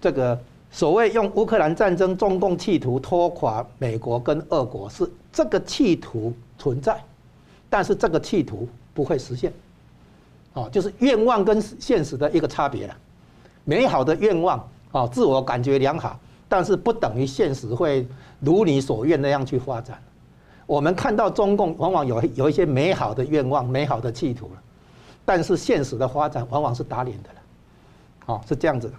[0.00, 0.38] 这个
[0.70, 6.98] 所谓用乌克兰战争，中共企图拖垮美国跟俄国，是这个企图存在。
[7.68, 9.52] 但是这个企图不会实现，
[10.52, 12.96] 哦，就是愿望跟现实的一个差别了。
[13.64, 16.18] 美好的愿望，啊，自我感觉良好，
[16.48, 18.06] 但是不等于现实会
[18.38, 20.00] 如你所愿那样去发展。
[20.66, 24.62] 我们看到中共往往有有一些美好的愿望、美好的企图了，
[25.24, 27.40] 但是现实的发展往往是打脸的了，
[28.26, 28.94] 好，是这样子的。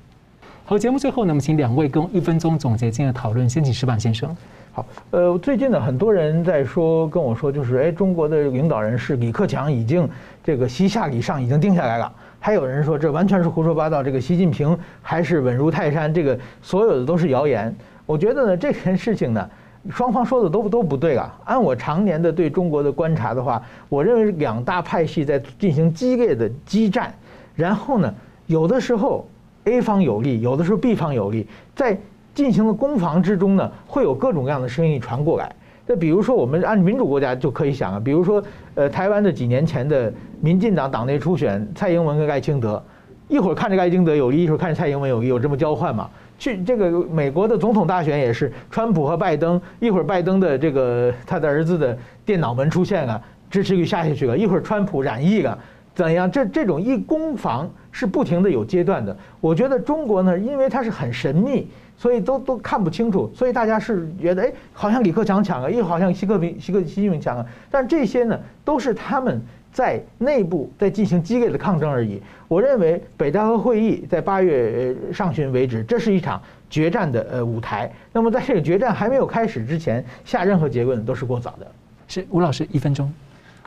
[0.63, 3.49] 好，节目最后呢，我们请两位跟一分钟总结今天的讨论。
[3.49, 4.35] 先请石板先生。
[4.73, 10.07] 好，呃，最近呢，很多人在说，跟我说，就是，哎，中国的领导人是李克强已经
[10.43, 12.13] 这个西下礼上已经定下来了。
[12.39, 17.73] 还有人说这完全是胡说八道，这个习近平还是稳如泰山，这个所有的都是谣言。
[18.05, 19.49] 我觉得呢，这件事情呢，
[19.89, 21.35] 双方说的都都不对啊。
[21.45, 27.13] 按我常年的对中国的观察的话，我认为两大派系在进行激烈的激战，
[27.55, 28.13] 然后呢，
[28.45, 29.27] 有的时候。
[29.69, 31.97] A 方有利，有的时候 B 方有利，在
[32.33, 35.53] 进行的攻防之中呢，会有各种各样的声音传过来。
[35.85, 38.41] 那比如说，我们按民主国家就可以想啊，比如说，
[38.75, 42.81] 呃，台湾的几年前的民进党党内初选，蔡英文跟赖清德，
[43.27, 46.09] 一会儿看着赖清德有利，一会儿看着蔡英文有利，有这么交换嘛？
[46.37, 55.57] 去这个美国的总统大选也是，川普和拜登，一会儿拜登的这个他的儿子的电脑门出现了，支持率下下去了，一会儿川普染疫了。
[55.95, 56.29] 怎样？
[56.29, 59.17] 这这种一攻防是不停的有阶段的。
[59.41, 61.67] 我觉得中国呢，因为它是很神秘，
[61.97, 67.43] 所以都都看不清楚，所以大家是觉得，哎，好像李克强强了，又好像习近平习习近平强了。
[67.71, 69.41] 但这些呢，都是他们
[69.77, 72.19] 在内部在进行激烈的抗争而已。
[72.47, 77.87] 我认为北戴河会议在八月上旬为止，这是一场决战的呃舞台。
[78.11, 81.67] 那么在这个决战还没有开始之前，下任何结论都是过早的。
[82.07, 83.13] 是吴老师，一分钟。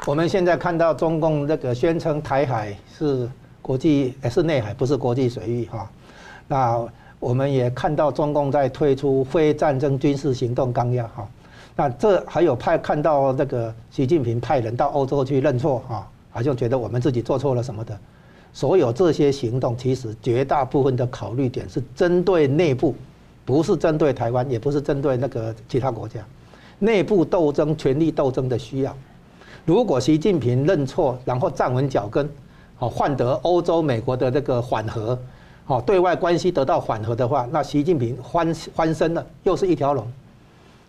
[0.05, 3.31] 我们现在看到中共那个宣称台海是
[3.63, 5.89] 国际，是内海，不是国际水域哈。
[6.49, 6.85] 那
[7.21, 11.29] 我们也看到中共在推出非战争军事行动纲要哈。
[11.81, 17.99] 那这还有派看到那个习近平派人到欧洲去认错啊，好像觉得我们自己做错了什么的。
[18.53, 22.95] 所有这些行动，其实绝大部分的考虑点是针对内部，
[23.47, 26.21] 不是针对台湾，也不是针对那个其他国家。
[26.81, 28.95] 内部斗争、权力斗争的需要。
[29.65, 32.29] 如果习近平认错，然后站稳脚跟，
[32.77, 35.19] 好换得欧洲、美国的这个缓和，
[35.65, 40.07] 好对外关系得到缓和的话，那习近平翻翻身了，又是一条龙，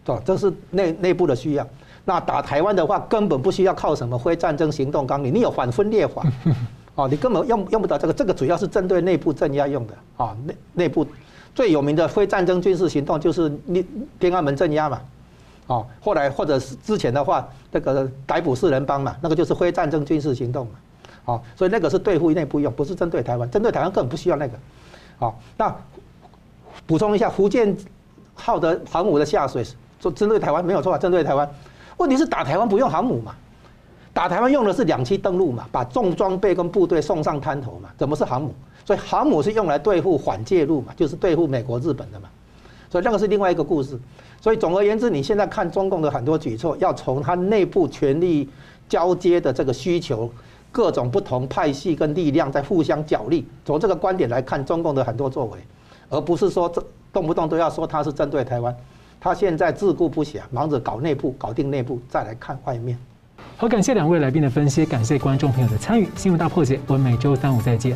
[0.03, 0.21] 对吧？
[0.25, 1.67] 这是内内部的需要。
[2.05, 6.23] 那打台湾的话，根本不需要靠什么非战争行动纲领，你有反分裂法，
[6.95, 11.05] 哦，你根本用用不到这个，这个主要是针对内部镇压用的，啊，内内部
[11.53, 13.85] 最有名的非战争军事行动就是你
[14.19, 15.01] 天安门镇压嘛。
[15.67, 20.71] 哦，后来或者是之前的话，那个逮捕四人帮嘛，那个就是非战争军事行动嘛。
[21.25, 24.53] 哦，所以那个是对付内部用，不是针对台湾，针对台湾根本不需要那个。
[25.19, 25.73] 好，那
[26.87, 27.77] 补充一下，福建
[28.33, 29.63] 号的航母的下水，
[30.01, 31.49] 说针对台湾没有错，针对台湾。
[31.97, 33.35] 问题是打台湾不用航母嘛？
[34.13, 38.53] 打台湾用的是两栖登陆嘛，把重装备跟部队送上滩头嘛，怎么是航母？
[38.83, 42.27] 所以航母是用来对付反介入嘛，就是对付美国、日本的嘛。
[42.89, 43.97] 所以那个是另外一个故事。
[44.41, 48.49] 所以总而言之，你现在看中共的很多举措，要从它内部权力
[48.89, 50.29] 交接的这个需求，
[50.71, 53.47] 各种不同派系跟力量在互相角力。
[53.63, 55.59] 从这个观点来看，中共的很多作为，
[56.09, 56.83] 而不是说这
[57.13, 58.75] 动不动都要说它是针对台湾。
[59.23, 62.97] 他现在自顾不暇，忙着搞内部，搞定内部，再来看外面。
[63.55, 66.09] 好，感谢两位来宾的分析，感谢观众朋友的参与。
[66.15, 67.95] 新闻大破解，我们每周三五再见。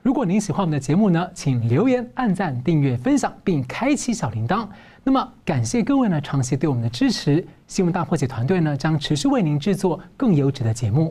[0.00, 4.64] 如果您喜欢我们的节目呢，请留言、按赞、订阅、分享，并开启小铃铛。
[5.04, 7.44] 那么，感谢各位呢长期对我们的支持。
[7.66, 11.06] 新闻大破解团队呢将持续为您制作更优质的节目。